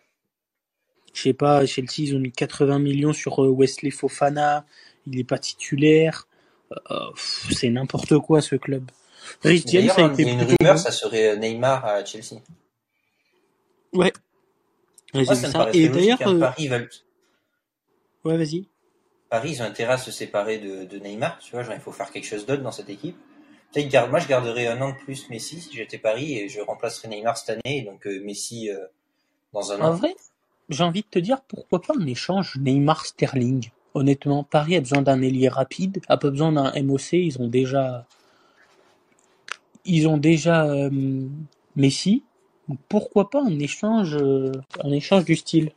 Je 1.14 1.22
sais 1.22 1.34
pas, 1.34 1.66
Chelsea, 1.66 2.00
ils 2.00 2.16
ont 2.16 2.20
mis 2.20 2.32
80 2.32 2.80
millions 2.80 3.14
sur 3.14 3.44
euh, 3.44 3.50
Wesley 3.50 3.92
Fofana. 3.92 4.66
Il 5.06 5.20
est 5.20 5.24
pas 5.24 5.38
titulaire. 5.38 6.28
Euh, 6.90 7.00
c'est 7.52 7.70
n'importe 7.70 8.18
quoi, 8.18 8.42
ce 8.42 8.56
club. 8.56 8.90
Rhys 9.44 9.64
James 9.68 9.90
a 9.96 10.14
il 10.18 10.26
y 10.26 10.30
a 10.30 10.32
une 10.34 10.42
rumeur, 10.42 10.74
bon. 10.74 10.78
ça 10.78 10.92
serait 10.92 11.38
Neymar 11.38 11.86
à 11.86 12.04
Chelsea. 12.04 12.42
Ouais. 13.94 14.12
Ouais, 15.14 15.24
ça 15.26 15.36
ça. 15.36 15.70
Et 15.74 15.88
d'ailleurs, 15.90 16.20
hein. 16.24 16.40
euh, 16.42 16.50
ouais, 18.26 18.38
vas-y. 18.38 18.68
Paris, 19.34 19.54
ils 19.54 19.64
ont 19.64 19.66
intérêt 19.66 19.94
à 19.94 19.98
se 19.98 20.12
séparer 20.12 20.60
de, 20.60 21.00
Neymar. 21.00 21.40
Tu 21.40 21.56
vois, 21.56 21.64
il 21.74 21.80
faut 21.80 21.92
faire 21.92 22.12
quelque 22.12 22.28
chose 22.28 22.46
d'autre 22.46 22.62
dans 22.62 22.72
cette 22.72 22.92
équipe. 22.92 23.18
Peut-être. 23.74 24.08
Moi, 24.12 24.20
je 24.20 24.28
garderais 24.28 24.68
un 24.68 24.80
an 24.80 24.92
de 24.92 24.96
plus 24.96 25.28
Messi 25.32 25.60
si 25.60 25.76
j'étais 25.76 25.98
Paris 25.98 26.38
et 26.38 26.50
je 26.50 26.62
remplacerais 26.62 27.08
Neymar 27.08 27.36
cette 27.36 27.58
année. 27.66 27.82
Donc, 27.82 28.06
euh, 28.06 28.22
Messi 28.24 28.70
euh, 28.70 28.78
dans 29.52 29.72
un 29.72 29.82
En 29.82 29.88
an. 29.88 29.94
vrai, 29.96 30.16
j'ai 30.70 30.84
envie 30.84 31.02
de 31.02 31.08
te 31.08 31.18
dire, 31.18 31.42
pourquoi 31.48 31.82
pas 31.82 31.96
un 32.00 32.06
échange 32.06 32.58
Neymar-Sterling? 32.58 33.72
Honnêtement, 33.96 34.44
Paris 34.44 34.76
a 34.76 34.82
besoin 34.82 35.02
d'un 35.02 35.20
ailier 35.24 35.50
rapide, 35.50 36.00
a 36.10 36.18
pas 36.18 36.30
besoin 36.30 36.52
d'un 36.52 36.72
MOC, 36.84 37.14
ils 37.14 37.42
ont 37.42 37.48
déjà, 37.48 38.06
ils 39.84 40.08
ont 40.08 40.18
déjà 40.18 40.66
euh, 40.66 40.92
Messi. 41.76 42.22
Pourquoi 42.88 43.32
pas 43.32 43.42
un 43.42 43.58
échange, 43.58 44.16
un 44.16 44.92
échange 44.92 45.26
du 45.26 45.36
style? 45.36 45.72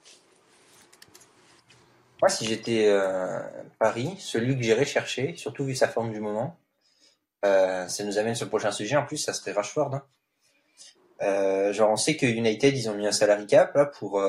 Moi, 2.27 2.35
si 2.35 2.45
j'étais 2.45 2.89
euh, 2.89 3.39
Paris, 3.79 4.17
celui 4.19 4.57
que 4.57 4.63
j'irais 4.65 4.85
chercher, 4.85 5.37
surtout 5.37 5.65
vu 5.65 5.77
sa 5.77 5.87
forme 5.87 6.11
du 6.13 6.19
moment, 6.19 6.57
euh, 7.45 7.87
ça 7.87 8.03
nous 8.03 8.19
amène 8.19 8.35
sur 8.35 8.47
le 8.47 8.49
prochain 8.49 8.73
sujet. 8.73 8.97
En 8.97 9.07
plus, 9.07 9.17
ça 9.19 9.33
serait 9.33 9.53
Rashford. 9.53 9.95
hein. 9.95 10.03
Euh, 11.23 11.73
genre, 11.73 11.89
on 11.93 11.97
sait 11.97 12.17
que 12.17 12.27
United, 12.27 12.77
ils 12.77 12.91
ont 12.91 12.97
mis 12.97 13.07
un 13.07 13.13
salary 13.13 13.47
cap 13.47 13.73
là 13.77 13.87
pour, 13.87 14.21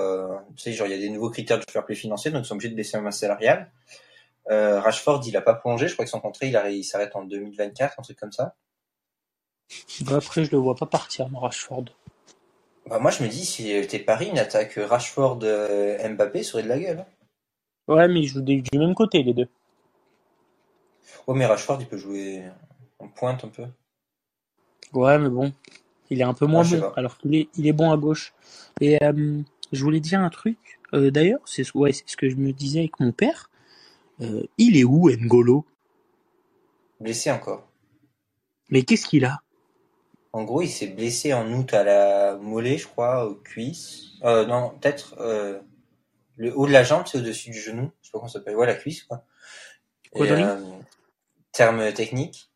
tu 0.56 0.62
sais, 0.62 0.74
genre 0.74 0.86
il 0.86 0.92
y 0.92 0.94
a 0.94 1.00
des 1.00 1.10
nouveaux 1.10 1.32
critères 1.32 1.58
de 1.58 1.66
fair 1.72 1.84
play 1.88 1.96
financier, 1.96 2.30
donc 2.30 2.46
ils 2.46 2.48
sont 2.48 2.54
obligés 2.54 2.70
de 2.70 2.76
baisser 2.76 2.98
la 2.98 3.02
masse 3.02 3.18
salariale. 3.18 3.72
Rashford, 4.48 5.24
il 5.26 5.36
a 5.36 5.42
pas 5.42 5.56
plongé. 5.56 5.88
Je 5.88 5.94
crois 5.94 6.06
que 6.06 6.12
son 6.12 6.20
contrat, 6.20 6.46
il, 6.46 6.56
arrête- 6.56 6.76
il 6.76 6.84
s'arrête 6.84 7.16
en 7.16 7.24
2024, 7.24 8.00
un 8.00 8.04
truc 8.04 8.20
comme 8.20 8.32
ça. 8.32 8.54
Bah, 10.02 10.18
Après, 10.18 10.46
je 10.46 10.52
le 10.52 10.60
vois 10.60 10.76
pas 10.76 10.86
partir, 10.86 11.30
mon 11.30 11.40
Rashford. 11.40 11.86
Bah, 12.86 13.00
moi, 13.00 13.10
je 13.10 13.24
me 13.24 13.28
dis, 13.28 13.44
si 13.44 13.70
j'étais 13.70 13.98
Paris, 13.98 14.28
une 14.28 14.38
attaque 14.38 14.76
Rashford 14.78 15.40
euh, 15.42 16.08
Mbappé 16.10 16.44
serait 16.44 16.62
de 16.62 16.68
la 16.70 16.78
gueule. 16.78 17.00
hein. 17.00 17.06
Ouais, 17.88 18.08
mais 18.08 18.22
ils 18.22 18.28
jouent 18.28 18.42
des- 18.42 18.62
du 18.62 18.78
même 18.78 18.96
côté, 18.96 19.24
les 19.24 19.34
deux. 19.34 19.48
Oh, 21.28 21.34
mais 21.34 21.46
Rashford, 21.46 21.82
il 21.82 21.88
peut 21.88 21.98
jouer 21.98 22.44
en 23.00 23.08
pointe 23.08 23.44
un 23.44 23.50
peu. 23.50 23.66
Ouais, 24.94 25.18
mais 25.20 25.30
bon, 25.30 25.54
il 26.10 26.22
est 26.22 26.24
un 26.26 26.34
peu 26.34 26.46
moins 26.46 26.64
je 26.64 26.70
sais 26.72 26.78
bon, 26.78 26.82
pas. 26.82 26.94
alors 26.96 27.18
qu'il 27.18 27.36
est, 27.36 27.50
il 27.58 27.68
est 27.68 27.74
bon 27.74 27.92
à 27.92 27.98
gauche. 27.98 28.34
Et 28.82 29.02
euh, 29.04 29.42
je 29.72 29.84
voulais 29.84 30.00
dire 30.00 30.20
un 30.22 30.30
truc. 30.30 30.80
Euh, 30.94 31.12
D'ailleurs, 31.12 31.42
c'est 31.46 31.64
ce- 31.64 31.78
ouais, 31.78 31.94
c'est 31.94 32.08
ce 32.08 32.18
que 32.18 32.30
je 32.30 32.36
me 32.36 32.54
disais 32.54 32.80
avec 32.80 33.00
mon 33.00 33.12
père. 33.12 33.50
Euh, 34.22 34.44
il 34.58 34.78
est 34.78 34.84
où, 34.86 35.10
N'Golo? 35.12 35.66
Blessé 37.00 37.32
encore. 37.32 37.68
Mais 38.70 38.84
qu'est-ce 38.84 39.06
qu'il 39.06 39.26
a? 39.26 39.42
En 40.34 40.44
gros, 40.44 40.62
il 40.62 40.70
s'est 40.70 40.88
blessé 40.88 41.34
en 41.34 41.52
août 41.52 41.74
à 41.74 41.84
la 41.84 42.36
mollet, 42.38 42.78
je 42.78 42.88
crois, 42.88 43.26
aux 43.28 43.36
cuisses. 43.36 44.04
Euh, 44.24 44.46
non, 44.46 44.70
peut-être 44.80 45.16
euh, 45.20 45.60
le 46.38 46.58
haut 46.58 46.66
de 46.68 46.72
la 46.72 46.84
jambe, 46.84 47.04
c'est 47.06 47.18
au-dessus 47.18 47.50
du 47.50 47.60
genou. 47.60 47.92
Je 48.02 48.08
sais 48.08 48.12
pas 48.12 48.20
comment 48.20 48.28
ça 48.30 48.40
s'appelle. 48.40 48.56
Ouais, 48.56 48.66
la 48.68 48.76
cuisse, 48.76 49.04
quoi. 49.04 49.26
Et, 50.14 50.22
euh, 50.32 50.56
terme 51.52 51.92
technique. 51.94 52.50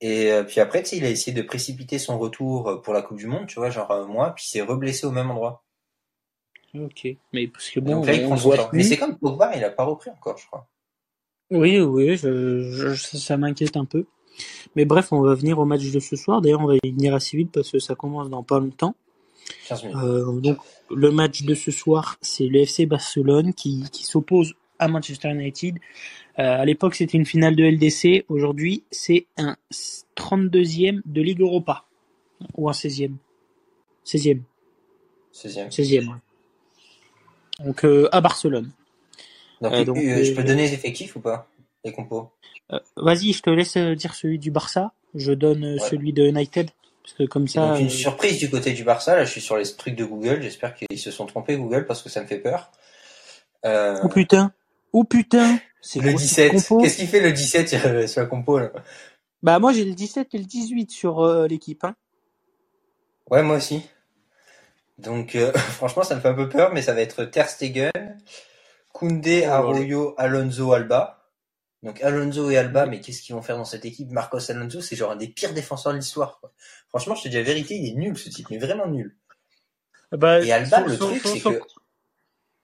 Et 0.00 0.30
euh, 0.32 0.44
puis 0.44 0.60
après, 0.60 0.82
tu 0.82 0.96
il 0.96 1.04
a 1.04 1.10
essayé 1.10 1.34
de 1.36 1.42
précipiter 1.42 1.98
son 1.98 2.18
retour 2.18 2.80
pour 2.82 2.92
la 2.94 3.02
Coupe 3.02 3.18
du 3.18 3.26
Monde, 3.26 3.46
tu 3.46 3.56
vois, 3.58 3.70
genre 3.70 3.90
un 3.90 4.06
mois, 4.06 4.34
puis 4.34 4.44
il 4.46 4.48
s'est 4.50 4.60
reblessé 4.62 5.06
au 5.06 5.10
même 5.12 5.30
endroit. 5.30 5.64
Ok, 6.74 7.06
mais 7.32 7.48
parce 7.48 7.68
que 7.70 7.80
bon, 7.80 7.96
Donc 7.96 8.06
là, 8.06 8.14
il 8.14 8.24
prend 8.24 8.34
voit. 8.34 8.70
Mais 8.72 8.82
c'est 8.82 8.96
comme 8.96 9.18
Pogba, 9.18 9.54
il 9.54 9.62
a 9.62 9.70
pas 9.70 9.84
repris 9.84 10.10
encore, 10.10 10.38
je 10.38 10.46
crois. 10.46 10.66
Oui, 11.50 11.78
oui, 11.80 12.16
je, 12.16 12.62
je- 12.72 12.94
ça, 12.94 13.18
ça 13.18 13.36
m'inquiète 13.36 13.76
un 13.76 13.84
peu. 13.84 14.06
Mais 14.74 14.86
bref, 14.86 15.12
on 15.12 15.20
va 15.20 15.34
venir 15.34 15.58
au 15.58 15.66
match 15.66 15.82
de 15.90 16.00
ce 16.00 16.16
soir. 16.16 16.40
D'ailleurs, 16.40 16.62
on 16.62 16.66
va 16.66 16.74
y 16.82 16.90
venir 16.90 17.14
assez 17.14 17.36
vite 17.36 17.52
parce 17.52 17.70
que 17.70 17.78
ça 17.78 17.94
commence 17.94 18.30
dans 18.30 18.42
pas 18.42 18.58
longtemps. 18.58 18.94
15 19.68 19.82
minutes. 19.84 19.98
Euh, 20.02 20.40
donc, 20.40 20.58
le 20.94 21.10
match 21.10 21.42
de 21.42 21.54
ce 21.54 21.70
soir, 21.70 22.16
c'est 22.20 22.46
le 22.46 22.60
FC 22.60 22.86
Barcelone 22.86 23.54
qui, 23.54 23.84
qui 23.92 24.04
s'oppose 24.04 24.54
à 24.78 24.88
Manchester 24.88 25.30
United. 25.30 25.76
Euh, 26.38 26.42
à 26.60 26.64
l'époque, 26.64 26.94
c'était 26.94 27.18
une 27.18 27.26
finale 27.26 27.56
de 27.56 27.64
LDC. 27.64 28.24
Aujourd'hui, 28.28 28.82
c'est 28.90 29.26
un 29.36 29.56
32e 30.16 31.00
de 31.04 31.20
Ligue 31.22 31.40
Europa. 31.40 31.84
Ou 32.56 32.68
un 32.68 32.72
16e. 32.72 33.12
16e. 34.04 34.40
16e. 35.32 35.70
16e, 35.70 36.08
ouais. 36.08 37.64
Donc, 37.64 37.84
euh, 37.84 38.08
à 38.12 38.20
Barcelone. 38.20 38.70
Donc, 39.60 39.72
Euh, 39.72 39.84
donc, 39.84 39.96
euh, 39.98 40.24
je 40.24 40.32
peux 40.32 40.42
donner 40.42 40.62
les 40.66 40.74
effectifs 40.74 41.14
ou 41.16 41.20
pas 41.20 41.48
Les 41.84 41.92
compos? 41.92 42.30
Vas-y, 42.96 43.32
je 43.32 43.42
te 43.42 43.50
laisse 43.50 43.76
dire 43.76 44.14
celui 44.14 44.38
du 44.38 44.50
Barça. 44.50 44.92
Je 45.14 45.32
donne 45.32 45.64
Ouais. 45.74 45.78
celui 45.78 46.12
de 46.12 46.26
United. 46.26 46.70
Parce 47.02 47.14
que 47.14 47.24
comme 47.24 47.44
Et 47.44 47.48
ça... 47.48 47.68
donc 47.68 47.80
une 47.80 47.86
euh, 47.86 47.90
surprise 47.90 48.38
du 48.38 48.48
côté 48.50 48.72
du 48.72 48.84
Barça, 48.84 49.16
là 49.16 49.24
je 49.24 49.30
suis 49.30 49.40
sur 49.40 49.56
les 49.56 49.64
trucs 49.74 49.96
de 49.96 50.04
Google, 50.04 50.40
j'espère 50.42 50.74
qu'ils 50.74 50.98
se 50.98 51.10
sont 51.10 51.26
trompés 51.26 51.56
Google 51.56 51.84
parce 51.86 52.02
que 52.02 52.08
ça 52.08 52.22
me 52.22 52.26
fait 52.26 52.38
peur. 52.38 52.70
Euh, 53.64 53.98
Oh 54.02 54.08
putain 54.08 54.52
Oh 54.92 55.04
putain 55.04 55.58
C'est 55.80 56.00
le 56.00 56.10
quoi 56.12 56.20
cette 56.20 56.52
17, 56.52 56.68
compo 56.68 56.82
qu'est-ce 56.82 56.96
qu'il 56.96 57.08
fait 57.08 57.20
le 57.20 57.32
17 57.32 57.68
sur 57.68 57.78
euh, 57.86 58.06
sur 58.06 58.20
la 58.20 58.26
compo 58.26 58.58
là? 58.58 58.70
Bah 59.42 59.58
moi 59.58 59.72
j'ai 59.72 59.84
le 59.84 59.94
17 59.94 60.28
et 60.34 60.38
le 60.38 60.44
18 60.44 60.90
sur 60.90 61.20
euh, 61.20 61.46
l'équipe. 61.48 61.82
Hein. 61.84 61.96
Ouais 63.30 63.42
moi 63.42 63.56
aussi. 63.56 63.82
Donc 64.98 65.36
franchement 65.56 66.04
ça 66.04 66.14
me 66.14 66.20
fait 66.20 66.28
un 66.28 66.34
peu 66.34 66.48
peur 66.48 66.72
mais 66.72 66.82
ça 66.82 66.92
va 66.94 67.00
être 67.00 67.24
Ter 67.24 67.48
Stegen, 67.48 67.90
Koundé, 68.92 69.44
Oh. 69.46 69.50
Arroyo, 69.50 70.14
Alonso, 70.18 70.72
Alba. 70.72 71.21
Donc 71.82 72.00
Alonso 72.02 72.48
et 72.50 72.56
Alba, 72.58 72.86
mais 72.86 73.00
qu'est-ce 73.00 73.22
qu'ils 73.22 73.34
vont 73.34 73.42
faire 73.42 73.56
dans 73.56 73.64
cette 73.64 73.84
équipe? 73.84 74.10
Marcos 74.10 74.50
Alonso, 74.50 74.80
c'est 74.80 74.94
genre 74.96 75.10
un 75.10 75.16
des 75.16 75.28
pires 75.28 75.52
défenseurs 75.52 75.92
de 75.92 75.98
l'histoire. 75.98 76.40
Franchement, 76.88 77.14
je 77.16 77.24
te 77.24 77.28
dis 77.28 77.36
la 77.36 77.42
vérité, 77.42 77.74
il 77.76 77.88
est 77.90 77.94
nul 77.98 78.16
ce 78.16 78.28
type, 78.28 78.48
mais 78.50 78.58
vraiment 78.58 78.86
nul. 78.86 79.16
Bah, 80.12 80.40
Et 80.44 80.52
Alba, 80.52 80.80
son- 80.82 80.86
le 80.86 80.96
son- 80.96 81.06
truc, 81.08 81.22
son- 81.22 81.34
c'est 81.34 81.40
que 81.40 81.60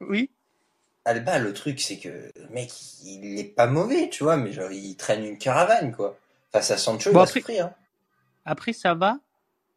Oui 0.00 0.31
Alba, 1.04 1.38
le 1.38 1.52
truc, 1.54 1.81
c'est 1.81 1.98
que 1.98 2.09
le 2.09 2.48
mec, 2.50 2.70
il 3.02 3.38
est 3.38 3.44
pas 3.44 3.66
mauvais, 3.66 4.11
tu 4.11 4.22
vois, 4.24 4.37
mais 4.37 4.52
genre, 4.52 4.70
il 4.70 4.94
traîne 4.96 5.24
une 5.24 5.38
caravane, 5.38 5.92
quoi. 5.94 6.18
Face 6.52 6.70
à 6.70 6.76
Sancho, 6.76 7.11
Bon, 7.11 7.11
il 7.11 7.14
va 7.16 7.22
après- 7.22 7.40
souffrir. 7.40 7.66
Hein. 7.66 7.74
Après 8.44 8.72
ça 8.72 8.94
va, 8.94 9.18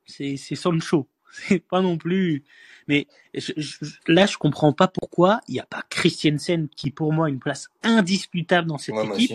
c'est 0.06 0.38
c'est 0.38 0.56
Sancho. 0.56 1.08
C'est 1.48 1.60
pas 1.60 1.80
non 1.82 1.98
plus... 1.98 2.44
Mais 2.88 3.08
je- 3.34 3.54
je- 3.58 3.86
là 4.08 4.26
je 4.26 4.38
comprends 4.38 4.74
pas 4.74 4.88
pourquoi 4.88 5.42
il 5.48 5.54
n'y 5.54 5.60
a 5.60 5.66
pas 5.66 5.84
Christiansen 5.90 6.68
qui 6.76 6.92
pour 6.92 7.14
moi 7.14 7.28
a 7.28 7.30
une 7.30 7.40
place 7.40 7.70
indiscutable 7.84 8.68
dans 8.68 8.78
cette 8.78 8.96
équipe. 9.16 9.30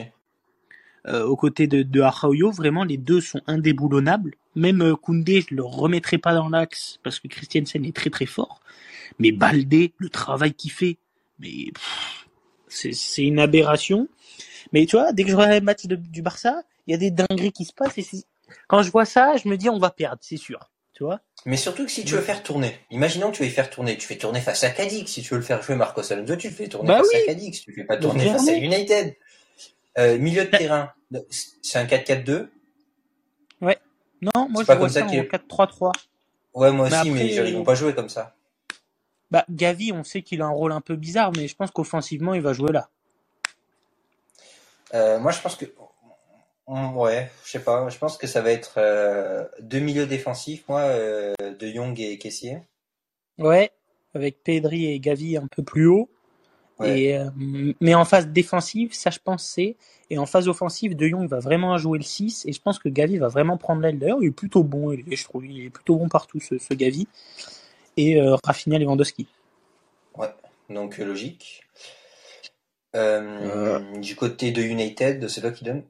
euh, 1.08 1.24
aux 1.24 1.36
côtés 1.36 1.68
de, 1.68 1.84
de 1.84 2.00
Arroyo, 2.00 2.50
vraiment 2.50 2.82
les 2.82 2.96
deux 2.96 3.20
sont 3.20 3.40
indéboulonnables. 3.46 4.34
Même 4.56 4.82
euh, 4.82 4.96
Koundé, 4.96 5.44
je 5.48 5.54
le 5.54 5.62
remettrai 5.62 6.18
pas 6.18 6.34
dans 6.34 6.48
l'axe 6.48 6.98
parce 7.04 7.20
que 7.20 7.28
Christiansen 7.28 7.84
est 7.84 7.94
très 7.94 8.10
très 8.10 8.26
fort. 8.26 8.60
Mais 9.20 9.30
Baldé, 9.30 9.92
le 9.98 10.08
travail 10.08 10.52
qu'il 10.54 10.72
fait, 10.72 10.98
mais 11.38 11.68
c'est 12.68 13.22
une 13.22 13.38
aberration. 13.38 14.08
Mais 14.72 14.86
tu 14.86 14.96
vois, 14.96 15.12
dès 15.12 15.22
que 15.24 15.30
je 15.30 15.36
regarde 15.36 15.54
le 15.54 15.60
match 15.60 15.86
de- 15.86 15.94
du 15.96 16.22
Barça, 16.22 16.62
il 16.86 16.90
y 16.90 16.94
a 16.94 16.98
des 16.98 17.10
dingueries 17.12 17.52
qui 17.52 17.64
se 17.64 17.72
passent 17.72 17.98
et 17.98 18.06
quand 18.66 18.82
je 18.82 18.90
vois 18.90 19.04
ça, 19.04 19.36
je 19.36 19.48
me 19.48 19.56
dis 19.56 19.68
on 19.68 19.78
va 19.78 19.90
perdre, 19.90 20.18
c'est 20.22 20.36
sûr. 20.36 20.70
Tu 20.92 21.04
vois? 21.04 21.20
Mais 21.46 21.56
surtout 21.56 21.84
que 21.86 21.90
si 21.92 22.04
tu 22.04 22.14
veux 22.14 22.20
faire 22.20 22.42
tourner, 22.42 22.76
imaginons 22.90 23.30
que 23.30 23.36
tu 23.36 23.42
veux 23.44 23.48
y 23.48 23.52
faire 23.52 23.70
tourner, 23.70 23.96
tu 23.96 24.06
fais 24.06 24.18
tourner 24.18 24.40
face 24.40 24.64
à 24.64 24.70
Cadix. 24.70 25.06
Si 25.06 25.22
tu 25.22 25.30
veux 25.32 25.38
le 25.38 25.44
faire 25.44 25.62
jouer 25.62 25.76
Marcos 25.76 26.12
Alonso, 26.12 26.36
tu 26.36 26.48
le 26.48 26.54
fais 26.54 26.66
tourner 26.68 26.88
Bah 26.88 26.98
face 26.98 27.08
oui. 27.14 27.20
à 27.22 27.26
Cadix. 27.26 27.60
Tu 27.62 27.70
le 27.70 27.76
fais 27.76 27.84
pas 27.84 27.96
tourner 27.96 28.26
face 28.26 28.48
à. 28.48 28.52
United. 28.52 29.16
Euh, 29.98 30.18
milieu 30.18 30.44
de 30.44 30.50
terrain, 30.50 30.92
c'est 31.30 31.78
un 31.78 31.86
4-4-2. 31.86 32.48
Non, 34.22 34.48
moi 34.48 34.62
je 34.62 34.66
pas 34.66 34.74
vois 34.76 34.86
comme 34.86 34.88
ça 34.88 35.00
ça 35.00 35.06
en 35.06 35.08
qu'il 35.10 35.18
est- 35.18 35.28
4-3-3. 35.30 35.92
Ouais, 36.54 36.72
moi 36.72 36.88
Mais 36.90 37.00
aussi, 37.00 37.10
mais, 37.10 37.34
ils 37.34 37.54
vont 37.54 37.64
pas 37.64 37.74
jouer 37.74 37.94
comme 37.94 38.08
ça. 38.08 38.34
Bah, 39.30 39.44
Gavi, 39.50 39.92
on 39.92 40.04
sait 40.04 40.22
qu'il 40.22 40.40
a 40.40 40.46
un 40.46 40.50
rôle 40.50 40.72
un 40.72 40.80
peu 40.80 40.96
bizarre, 40.96 41.32
mais 41.36 41.46
je 41.48 41.54
pense 41.54 41.70
qu'offensivement, 41.70 42.32
il 42.32 42.40
va 42.40 42.54
jouer 42.54 42.72
là. 42.72 42.88
Euh, 44.94 45.18
moi, 45.18 45.32
je 45.32 45.40
pense 45.40 45.54
que, 45.56 45.66
ouais, 46.66 47.30
je 47.44 47.50
sais 47.50 47.60
pas. 47.60 47.88
Je 47.88 47.98
pense 47.98 48.16
que 48.16 48.26
ça 48.26 48.42
va 48.42 48.50
être 48.50 48.74
euh, 48.78 49.44
deux 49.60 49.80
milieux 49.80 50.06
défensifs, 50.06 50.64
moi, 50.68 50.80
euh, 50.80 51.34
de 51.40 51.66
Young 51.66 51.98
et 52.00 52.18
Caissier. 52.18 52.58
Ouais, 53.38 53.70
avec 54.14 54.42
Pedri 54.42 54.86
et 54.86 54.98
Gavi 55.00 55.36
un 55.36 55.46
peu 55.46 55.62
plus 55.62 55.86
haut. 55.86 56.08
Ouais. 56.78 57.00
Et, 57.00 57.16
euh, 57.16 57.30
mais 57.80 57.94
en 57.94 58.04
phase 58.04 58.28
défensive, 58.28 58.92
ça 58.92 59.10
je 59.10 59.18
pense 59.18 59.44
c'est. 59.44 59.76
Et 60.10 60.18
en 60.18 60.26
phase 60.26 60.46
offensive, 60.48 60.94
De 60.94 61.08
Jong 61.08 61.26
va 61.28 61.38
vraiment 61.40 61.76
jouer 61.78 61.98
le 61.98 62.04
6. 62.04 62.44
Et 62.46 62.52
je 62.52 62.60
pense 62.60 62.78
que 62.78 62.88
Gavi 62.88 63.18
va 63.18 63.28
vraiment 63.28 63.56
prendre 63.56 63.82
l'aile. 63.82 63.98
D'ailleurs, 63.98 64.18
il 64.20 64.28
est 64.28 64.30
plutôt 64.30 64.62
bon. 64.62 64.92
Il 64.92 65.12
est, 65.12 65.16
je 65.16 65.24
trouve 65.24 65.46
il 65.46 65.66
est 65.66 65.70
plutôt 65.70 65.96
bon 65.96 66.08
partout, 66.08 66.38
ce, 66.40 66.58
ce 66.58 66.74
Gavi. 66.74 67.08
Et 67.96 68.20
euh, 68.20 68.36
Rafinha 68.44 68.78
Lewandowski. 68.78 69.26
Donc, 70.68 70.98
euh, 70.98 71.04
logique. 71.04 71.64
Euh, 72.94 73.80
Du 74.00 74.16
côté 74.16 74.50
de 74.50 74.62
United, 74.62 75.28
c'est 75.28 75.40
toi 75.40 75.50
qui 75.50 75.64
donne. 75.64 75.82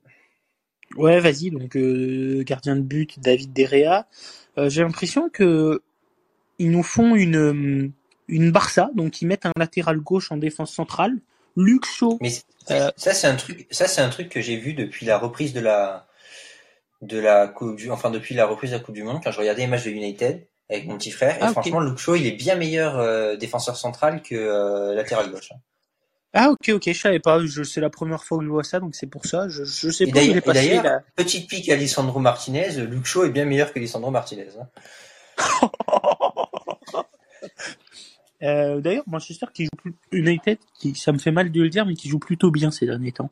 Ouais, 0.97 1.21
vas-y. 1.21 1.51
Donc, 1.51 1.77
euh, 1.77 2.43
gardien 2.45 2.77
de 2.77 2.81
but, 2.83 3.19
David 3.21 3.53
Derrea. 3.53 4.07
Euh, 4.59 4.69
J'ai 4.71 4.83
l'impression 4.83 5.29
que 5.29 5.83
ils 6.59 6.71
nous 6.71 6.83
font 6.83 7.15
une, 7.15 7.37
euh, 7.37 7.91
une 8.29 8.51
Barça. 8.53 8.91
Donc, 8.95 9.21
ils 9.21 9.27
mettent 9.27 9.47
un 9.47 9.53
latéral 9.59 9.99
gauche 10.01 10.31
en 10.33 10.37
défense 10.37 10.73
centrale. 10.73 11.19
Luke 11.57 11.87
Shaw. 11.87 12.19
Mais 12.21 12.33
Euh, 12.71 12.91
ça, 12.97 13.15
c'est 13.15 13.27
un 13.27 13.37
truc, 13.37 13.67
ça, 13.71 13.87
c'est 13.87 14.01
un 14.01 14.09
truc 14.09 14.29
que 14.29 14.41
j'ai 14.41 14.57
vu 14.57 14.73
depuis 14.75 15.07
la 15.07 15.19
reprise 15.19 15.53
de 15.53 15.61
la, 15.61 16.09
de 17.03 17.19
la 17.19 17.47
coupe 17.47 17.77
du, 17.77 17.91
enfin, 17.91 18.11
depuis 18.11 18.35
la 18.35 18.47
reprise 18.47 18.71
de 18.73 18.77
la 18.77 18.83
Coupe 18.83 18.95
du 18.95 19.05
Monde, 19.05 19.21
quand 19.23 19.31
je 19.31 19.39
regardais 19.39 19.63
les 19.63 19.67
matchs 19.69 19.85
de 19.85 19.91
United 19.91 20.47
avec 20.69 20.87
mon 20.87 20.97
petit 20.99 21.13
frère. 21.13 21.37
Et 21.37 21.43
Ah, 21.43 21.49
franchement, 21.53 21.79
Luke 21.81 21.99
Shaw, 21.99 22.17
il 22.17 22.27
est 22.27 22.33
bien 22.33 22.57
meilleur 22.57 22.99
euh, 22.99 23.37
défenseur 23.37 23.77
central 23.77 24.21
que 24.23 24.35
euh, 24.35 24.95
latéral 24.95 25.31
gauche. 25.31 25.53
hein. 25.53 25.61
Ah 26.39 26.51
ok 26.51 26.69
ok 26.75 26.83
je 26.93 26.93
savais 27.01 27.19
pas 27.19 27.45
je 27.47 27.63
c'est 27.63 27.81
la 27.81 27.89
première 27.91 28.23
fois 28.23 28.39
que 28.39 28.45
je 28.45 28.51
vois 28.51 28.63
ça 28.65 28.79
donc 28.79 28.95
c'est 28.95 29.07
pour 29.07 29.25
ça 29.25 29.49
je 29.49 29.65
je 29.65 29.91
sais 29.91 30.05
Et 30.05 30.13
pas 30.13 30.23
il 30.23 30.29
d'ailleurs, 30.29 30.35
est 30.35 30.39
et 30.39 30.41
passé 30.43 30.69
d'ailleurs, 30.69 30.85
là. 30.85 31.03
petite 31.17 31.49
pique 31.49 31.69
à 31.71 31.77
Lisandro 31.77 32.21
Martinez, 32.21 32.85
Luke 32.87 33.07
Shaw 33.07 33.25
est 33.25 33.31
bien 33.31 33.47
meilleur 33.47 33.73
que 33.73 33.79
Lisandro 33.79 34.11
Martinez. 34.11 34.49
hein. 34.61 34.69
Euh, 38.43 38.83
d'ailleurs 38.83 39.05
Manchester 39.07 39.47
qui 39.55 39.65
joue 39.65 39.93
United 40.13 40.59
qui 40.79 40.95
ça 40.95 41.11
me 41.11 41.19
fait 41.19 41.31
mal 41.31 41.51
de 41.51 41.63
le 41.63 41.71
dire 41.71 41.87
mais 41.87 41.95
qui 41.95 42.09
joue 42.11 42.19
plutôt 42.19 42.51
bien 42.51 42.71
ces 42.71 42.85
derniers 42.85 43.13
temps. 43.13 43.31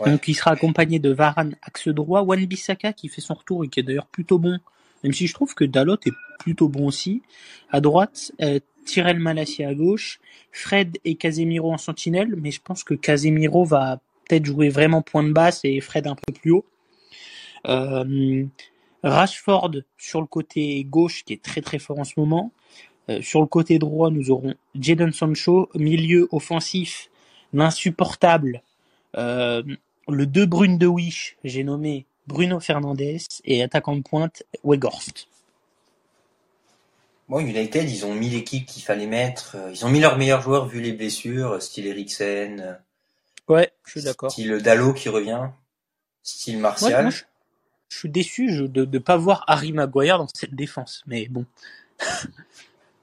Ouais. 0.00 0.10
Donc 0.10 0.26
il 0.26 0.34
sera 0.34 0.50
accompagné 0.50 0.98
de 0.98 1.10
Varane 1.12 1.54
axe 1.62 1.86
droit, 1.88 2.22
Wan 2.22 2.44
Bissaka 2.44 2.92
qui 2.92 3.08
fait 3.08 3.20
son 3.20 3.34
retour 3.34 3.64
et 3.64 3.68
qui 3.68 3.78
est 3.78 3.84
d'ailleurs 3.84 4.06
plutôt 4.08 4.38
bon. 4.40 4.58
Même 5.04 5.12
si 5.12 5.28
je 5.28 5.34
trouve 5.34 5.54
que 5.54 5.64
Dalot 5.64 5.98
est 6.06 6.14
plutôt 6.40 6.68
bon 6.68 6.88
aussi. 6.88 7.22
À 7.70 7.80
droite, 7.80 8.32
euh, 8.42 8.58
Tyrell 8.84 9.20
Malacia 9.20 9.68
à 9.68 9.74
gauche, 9.74 10.20
Fred 10.50 10.98
et 11.04 11.14
Casemiro 11.14 11.72
en 11.72 11.78
sentinelle, 11.78 12.34
mais 12.36 12.50
je 12.50 12.60
pense 12.60 12.82
que 12.82 12.94
Casemiro 12.94 13.64
va 13.64 14.00
peut-être 14.26 14.44
jouer 14.44 14.68
vraiment 14.68 15.02
point 15.02 15.22
de 15.22 15.32
basse 15.32 15.60
et 15.64 15.80
Fred 15.80 16.06
un 16.06 16.16
peu 16.16 16.32
plus 16.32 16.50
haut. 16.50 16.64
Euh, 17.66 18.44
Rashford 19.02 19.82
sur 19.98 20.20
le 20.20 20.26
côté 20.26 20.84
gauche 20.84 21.24
qui 21.24 21.34
est 21.34 21.42
très 21.42 21.60
très 21.60 21.78
fort 21.78 21.98
en 21.98 22.04
ce 22.04 22.14
moment. 22.16 22.52
Euh, 23.10 23.20
sur 23.20 23.40
le 23.40 23.46
côté 23.46 23.78
droit, 23.78 24.10
nous 24.10 24.30
aurons 24.30 24.54
Jadon 24.78 25.12
Sancho, 25.12 25.68
milieu 25.74 26.26
offensif, 26.32 27.10
l'insupportable, 27.52 28.62
euh, 29.16 29.62
le 30.08 30.26
De 30.26 30.44
Bruyne 30.44 30.78
de 30.78 30.86
Wish, 30.86 31.36
j'ai 31.44 31.64
nommé 31.64 32.06
Bruno 32.26 32.60
Fernandes, 32.60 33.00
et 33.44 33.62
attaquant 33.62 33.96
de 33.96 34.02
pointe, 34.02 34.42
Weghorst. 34.64 35.26
Bon, 37.28 37.40
United, 37.40 37.88
ils 37.88 38.04
ont 38.04 38.14
mis 38.14 38.28
l'équipe 38.28 38.66
qu'il 38.66 38.82
fallait 38.82 39.06
mettre. 39.06 39.56
euh, 39.56 39.70
Ils 39.72 39.84
ont 39.86 39.88
mis 39.88 40.00
leurs 40.00 40.18
meilleurs 40.18 40.42
joueurs 40.42 40.66
vu 40.66 40.80
les 40.80 40.92
blessures, 40.92 41.60
style 41.62 41.86
Eriksen, 41.86 42.60
euh, 42.60 42.74
Ouais, 43.48 43.70
je 43.84 43.92
suis 43.92 44.02
d'accord. 44.02 44.30
style 44.30 44.58
Dallo 44.62 44.92
qui 44.92 45.08
revient, 45.08 45.48
style 46.22 46.58
Martial. 46.58 47.04
moi, 47.04 47.10
je, 47.10 47.24
je 47.90 47.98
suis 47.98 48.08
déçu 48.08 48.52
je- 48.54 48.64
de 48.64 48.84
ne 48.84 48.98
pas 48.98 49.16
voir 49.16 49.44
Harry 49.46 49.72
Maguire 49.72 50.18
dans 50.18 50.28
cette 50.34 50.54
défense, 50.54 51.02
mais 51.06 51.28
bon. 51.28 51.44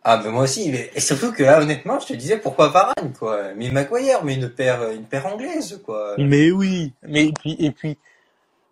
Ah, 0.03 0.19
mais 0.23 0.31
moi 0.31 0.43
aussi. 0.45 0.71
Mais... 0.71 0.89
Et 0.95 0.99
surtout 0.99 1.31
que 1.31 1.43
là, 1.43 1.61
honnêtement, 1.61 1.99
je 1.99 2.07
te 2.07 2.13
disais 2.13 2.37
pourquoi 2.39 2.69
Varane, 2.69 3.13
quoi? 3.17 3.53
Mais 3.53 3.69
Maguire, 3.69 4.23
mais 4.23 4.33
une 4.33 4.49
paire, 4.49 4.89
une 4.89 5.05
paire 5.05 5.27
anglaise, 5.27 5.79
quoi. 5.85 6.15
Mais 6.17 6.49
oui, 6.49 6.91
mais 7.03 7.27
et 7.27 7.31
puis, 7.33 7.55
et 7.59 7.69
puis, 7.71 7.97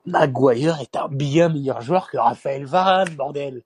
Maguire 0.05 0.79
est 0.81 0.95
un 0.95 1.07
bien 1.07 1.49
meilleur 1.49 1.81
joueur 1.81 2.09
que 2.09 2.17
Raphaël 2.17 2.65
Varane, 2.65 3.15
bordel. 3.15 3.63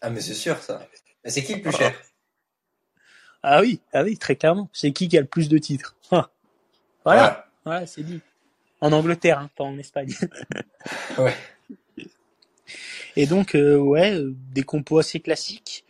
Ah, 0.00 0.10
mais 0.10 0.20
c'est 0.20 0.34
sûr, 0.34 0.58
ça. 0.58 0.86
Mais 1.24 1.30
c'est 1.30 1.42
qui 1.42 1.54
le 1.54 1.62
plus 1.62 1.72
cher? 1.72 1.92
Ah 3.42 3.60
oui, 3.60 3.80
ah 3.92 4.02
oui, 4.02 4.18
très 4.18 4.36
clairement. 4.36 4.68
C'est 4.72 4.92
qui 4.92 5.08
qui 5.08 5.16
a 5.16 5.20
le 5.20 5.26
plus 5.26 5.48
de 5.48 5.58
titres. 5.58 5.96
Voilà, 7.02 7.46
voilà, 7.64 7.86
c'est 7.86 8.02
dit. 8.02 8.20
En 8.82 8.92
Angleterre, 8.92 9.38
hein, 9.38 9.50
pas 9.56 9.64
en 9.64 9.78
Espagne. 9.78 10.14
Ouais. 11.18 11.34
Et 13.16 13.26
donc, 13.26 13.54
euh, 13.54 13.76
ouais, 13.76 14.14
euh, 14.14 14.34
des 14.52 14.62
compos 14.62 14.98
assez 14.98 15.18
classiques. 15.20 15.84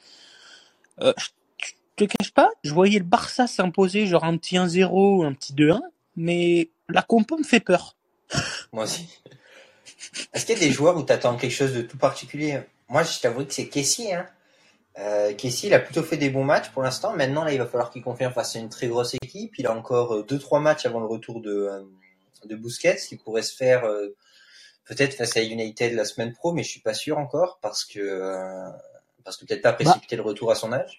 Euh, 1.01 1.13
je 1.19 1.73
te 1.97 2.05
cache 2.05 2.33
pas, 2.33 2.51
je 2.65 2.73
voyais 2.73 2.99
le 2.99 3.05
Barça 3.05 3.47
s'imposer 3.47 4.07
genre 4.07 4.25
un 4.25 4.37
petit 4.37 4.57
1-0, 4.57 5.27
un 5.27 5.33
petit 5.33 5.53
2-1, 5.53 5.81
mais 6.17 6.71
la 6.89 7.03
compo 7.03 7.37
me 7.37 7.45
fait 7.45 7.61
peur. 7.61 7.97
Moi 8.73 8.85
aussi. 8.85 9.21
Est-ce 10.33 10.47
qu'il 10.47 10.59
y 10.59 10.63
a 10.63 10.67
des 10.67 10.73
joueurs 10.73 10.97
où 10.97 11.03
t'attends 11.03 11.37
quelque 11.37 11.53
chose 11.53 11.75
de 11.75 11.83
tout 11.83 11.99
particulier? 11.99 12.61
Moi, 12.89 13.03
je 13.03 13.21
t'avoue 13.21 13.45
que 13.45 13.53
c'est 13.53 13.69
Kessie. 13.69 14.13
Hein. 14.13 14.27
Euh, 14.99 15.33
Kessie, 15.35 15.69
il 15.69 15.75
a 15.75 15.79
plutôt 15.79 16.03
fait 16.03 16.17
des 16.17 16.31
bons 16.31 16.45
matchs 16.45 16.71
pour 16.71 16.83
l'instant. 16.83 17.15
Maintenant, 17.15 17.45
là, 17.45 17.53
il 17.53 17.59
va 17.59 17.67
falloir 17.67 17.91
qu'il 17.91 18.03
confirme 18.03 18.33
face 18.33 18.57
à 18.57 18.59
une 18.59 18.69
très 18.69 18.89
grosse 18.89 19.15
équipe. 19.15 19.55
Il 19.59 19.67
a 19.67 19.75
encore 19.75 20.25
2-3 20.25 20.61
matchs 20.61 20.87
avant 20.87 21.01
le 21.01 21.07
retour 21.07 21.41
de, 21.41 21.53
euh, 21.53 21.83
de 22.45 22.57
Busquets, 22.57 22.97
qui 22.97 23.17
pourrait 23.17 23.43
se 23.43 23.55
faire 23.55 23.85
euh, 23.85 24.15
peut-être 24.85 25.15
face 25.15 25.37
à 25.37 25.43
United 25.43 25.95
la 25.95 26.05
semaine 26.05 26.33
pro, 26.33 26.53
mais 26.53 26.63
je 26.63 26.71
suis 26.71 26.81
pas 26.81 26.95
sûr 26.95 27.19
encore 27.19 27.59
parce 27.63 27.85
que 27.85 28.01
euh, 28.01 28.69
parce 29.25 29.37
que 29.37 29.45
peut-être 29.45 29.63
pas 29.63 29.73
précipiter 29.73 30.17
le 30.17 30.23
retour 30.23 30.51
à 30.51 30.55
son 30.55 30.73
âge. 30.73 30.99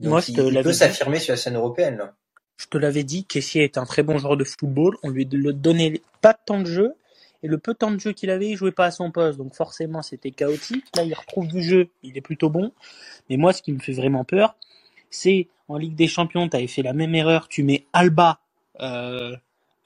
Donc, 0.00 0.10
Moi, 0.10 0.20
je 0.20 0.32
il, 0.32 0.62
peut 0.62 0.72
s'affirmer 0.72 1.20
sur 1.20 1.32
la 1.32 1.36
scène 1.36 1.56
européenne. 1.56 1.96
Là. 1.96 2.14
Je 2.56 2.66
te 2.66 2.76
l'avais 2.76 3.04
dit, 3.04 3.24
Kessier 3.24 3.64
est 3.64 3.78
un 3.78 3.86
très 3.86 4.02
bon 4.02 4.18
joueur 4.18 4.36
de 4.36 4.44
football. 4.44 4.96
On 5.02 5.08
lui 5.08 5.24
donnait 5.24 6.02
pas 6.20 6.34
temps 6.34 6.60
de 6.60 6.66
jeu. 6.66 6.94
Et 7.44 7.46
le 7.46 7.58
peu 7.58 7.74
de 7.74 7.78
temps 7.78 7.90
de 7.90 8.00
jeu 8.00 8.12
qu'il 8.12 8.30
avait, 8.30 8.48
il 8.48 8.56
jouait 8.56 8.72
pas 8.72 8.86
à 8.86 8.90
son 8.90 9.10
poste. 9.10 9.36
Donc 9.36 9.54
forcément, 9.54 10.00
c'était 10.00 10.30
chaotique. 10.30 10.86
Là, 10.96 11.02
il 11.04 11.12
retrouve 11.12 11.46
du 11.46 11.62
jeu. 11.62 11.90
Il 12.02 12.16
est 12.16 12.22
plutôt 12.22 12.48
bon. 12.48 12.72
Mais 13.28 13.36
moi, 13.36 13.52
ce 13.52 13.60
qui 13.60 13.70
me 13.70 13.80
fait 13.80 13.92
vraiment 13.92 14.24
peur, 14.24 14.56
c'est 15.10 15.48
en 15.68 15.76
Ligue 15.76 15.94
des 15.94 16.06
Champions, 16.06 16.48
tu 16.48 16.56
avais 16.56 16.66
fait 16.66 16.80
la 16.80 16.94
même 16.94 17.14
erreur. 17.14 17.48
Tu 17.48 17.62
mets 17.62 17.84
Alba 17.92 18.40
euh, 18.80 19.36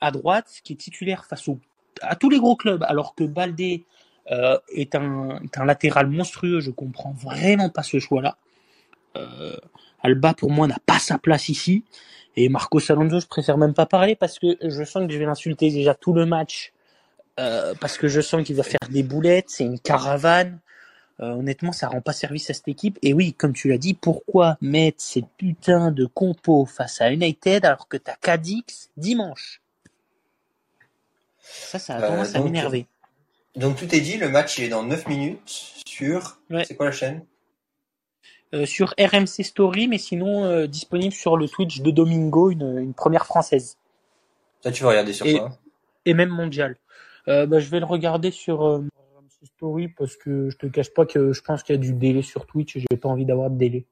à 0.00 0.12
droite, 0.12 0.60
qui 0.62 0.74
est 0.74 0.76
titulaire 0.76 1.24
face 1.24 1.48
au, 1.48 1.58
à 2.00 2.14
tous 2.14 2.30
les 2.30 2.38
gros 2.38 2.54
clubs, 2.54 2.84
alors 2.84 3.16
que 3.16 3.24
Baldé 3.24 3.84
euh, 4.30 4.56
est, 4.72 4.94
un, 4.94 5.40
latéral 5.64 6.06
monstrueux. 6.06 6.60
Je 6.60 6.70
comprends 6.70 7.10
vraiment 7.10 7.70
pas 7.70 7.82
ce 7.82 7.98
choix-là. 7.98 8.36
Euh, 9.16 9.56
Alba, 10.04 10.32
pour 10.32 10.52
moi, 10.52 10.68
n'a 10.68 10.78
pas 10.86 11.00
sa 11.00 11.18
place 11.18 11.48
ici. 11.48 11.82
Et 12.36 12.48
Marcos 12.48 12.92
Alonso, 12.92 13.18
je 13.18 13.26
préfère 13.26 13.58
même 13.58 13.74
pas 13.74 13.86
parler 13.86 14.14
parce 14.14 14.38
que 14.38 14.56
je 14.62 14.84
sens 14.84 15.08
que 15.08 15.12
je 15.12 15.18
vais 15.18 15.26
l'insulter 15.26 15.72
déjà 15.72 15.94
tout 15.94 16.12
le 16.12 16.24
match. 16.24 16.72
Euh, 17.38 17.74
parce 17.80 17.96
que 17.98 18.08
je 18.08 18.20
sens 18.20 18.44
qu'il 18.44 18.56
va 18.56 18.62
faire 18.64 18.80
des 18.90 19.02
boulettes, 19.02 19.48
c'est 19.50 19.64
une 19.64 19.78
caravane. 19.78 20.58
Euh, 21.20 21.32
honnêtement, 21.32 21.72
ça 21.72 21.88
rend 21.88 22.00
pas 22.00 22.12
service 22.12 22.48
à 22.50 22.54
cette 22.54 22.68
équipe. 22.68 22.98
Et 23.02 23.12
oui, 23.12 23.32
comme 23.32 23.52
tu 23.52 23.68
l'as 23.68 23.78
dit, 23.78 23.94
pourquoi 23.94 24.56
mettre 24.60 25.00
cette 25.02 25.26
putain 25.36 25.90
de 25.90 26.06
compo 26.06 26.64
face 26.64 27.00
à 27.00 27.10
United 27.12 27.64
alors 27.64 27.88
que 27.88 27.96
t'as 27.96 28.14
Cadix 28.16 28.90
dimanche? 28.96 29.60
Ça, 31.40 31.78
ça 31.78 31.96
a 31.96 32.02
Euh, 32.02 32.08
tendance 32.08 32.34
à 32.34 32.40
m'énerver. 32.40 32.86
Donc 33.56 33.76
tout 33.76 33.92
est 33.94 34.00
dit, 34.00 34.16
le 34.16 34.28
match 34.28 34.58
il 34.58 34.64
est 34.64 34.68
dans 34.68 34.82
9 34.84 35.08
minutes 35.08 35.82
sur... 35.86 36.38
Ouais. 36.50 36.64
C'est 36.64 36.76
quoi 36.76 36.86
la 36.86 36.92
chaîne? 36.92 37.24
Euh, 38.54 38.64
sur 38.66 38.94
RMC 38.98 39.42
Story, 39.44 39.88
mais 39.88 39.98
sinon 39.98 40.44
euh, 40.44 40.66
disponible 40.66 41.12
sur 41.12 41.36
le 41.36 41.48
Twitch 41.48 41.80
de 41.80 41.90
Domingo, 41.90 42.50
une, 42.50 42.78
une 42.78 42.94
première 42.94 43.26
française. 43.26 43.76
Ça 44.62 44.70
tu 44.70 44.82
vas 44.84 44.90
regarder 44.90 45.12
sur 45.12 45.26
Et- 45.26 45.38
quoi? 45.38 45.58
et 46.04 46.14
même 46.14 46.28
mondial. 46.30 46.76
Euh, 47.28 47.46
bah, 47.46 47.58
je 47.58 47.68
vais 47.68 47.78
le 47.78 47.84
regarder 47.84 48.30
sur 48.30 48.64
euh, 48.64 48.84
Story 49.44 49.88
parce 49.88 50.16
que 50.16 50.48
je 50.48 50.56
te 50.56 50.66
cache 50.66 50.92
pas 50.94 51.04
que 51.04 51.32
je 51.32 51.42
pense 51.42 51.62
qu'il 51.62 51.74
y 51.74 51.78
a 51.78 51.80
du 51.80 51.92
délai 51.92 52.22
sur 52.22 52.46
Twitch 52.46 52.76
et 52.76 52.80
j'ai 52.80 52.96
pas 52.96 53.08
envie 53.08 53.26
d'avoir 53.26 53.50
de 53.50 53.58
délai. 53.58 53.86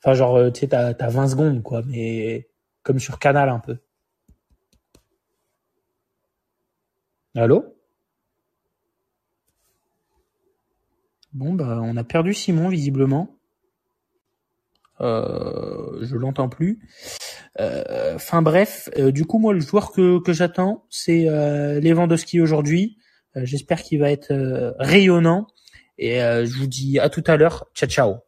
Enfin, 0.00 0.14
genre, 0.14 0.36
euh, 0.36 0.50
tu 0.50 0.60
sais, 0.60 0.68
t'as, 0.68 0.94
t'as 0.94 1.08
20 1.08 1.28
secondes, 1.28 1.62
quoi, 1.62 1.82
mais 1.84 2.48
comme 2.84 3.00
sur 3.00 3.18
Canal 3.18 3.48
un 3.48 3.58
peu. 3.58 3.78
Allô? 7.34 7.74
Bon, 11.32 11.54
bah, 11.54 11.80
on 11.82 11.96
a 11.96 12.04
perdu 12.04 12.34
Simon, 12.34 12.68
visiblement. 12.68 13.36
Je 15.00 16.16
l'entends 16.16 16.48
plus. 16.48 16.80
Euh, 17.60 18.14
Enfin 18.14 18.42
bref, 18.42 18.88
euh, 18.98 19.10
du 19.12 19.24
coup 19.24 19.38
moi 19.38 19.52
le 19.52 19.60
joueur 19.60 19.92
que, 19.92 20.20
j'attends 20.28 20.84
c'est 20.90 21.28
euh, 21.28 21.80
Lewandowski 21.80 22.40
aujourd'hui. 22.40 22.98
J'espère 23.36 23.82
qu'il 23.82 24.00
va 24.00 24.10
être 24.10 24.74
rayonnant 24.80 25.46
et 25.96 26.18
je 26.18 26.58
vous 26.58 26.66
dis 26.66 26.98
à 26.98 27.08
tout 27.08 27.22
à 27.26 27.36
l'heure. 27.36 27.66
Ciao 27.72 27.88
ciao. 27.88 28.27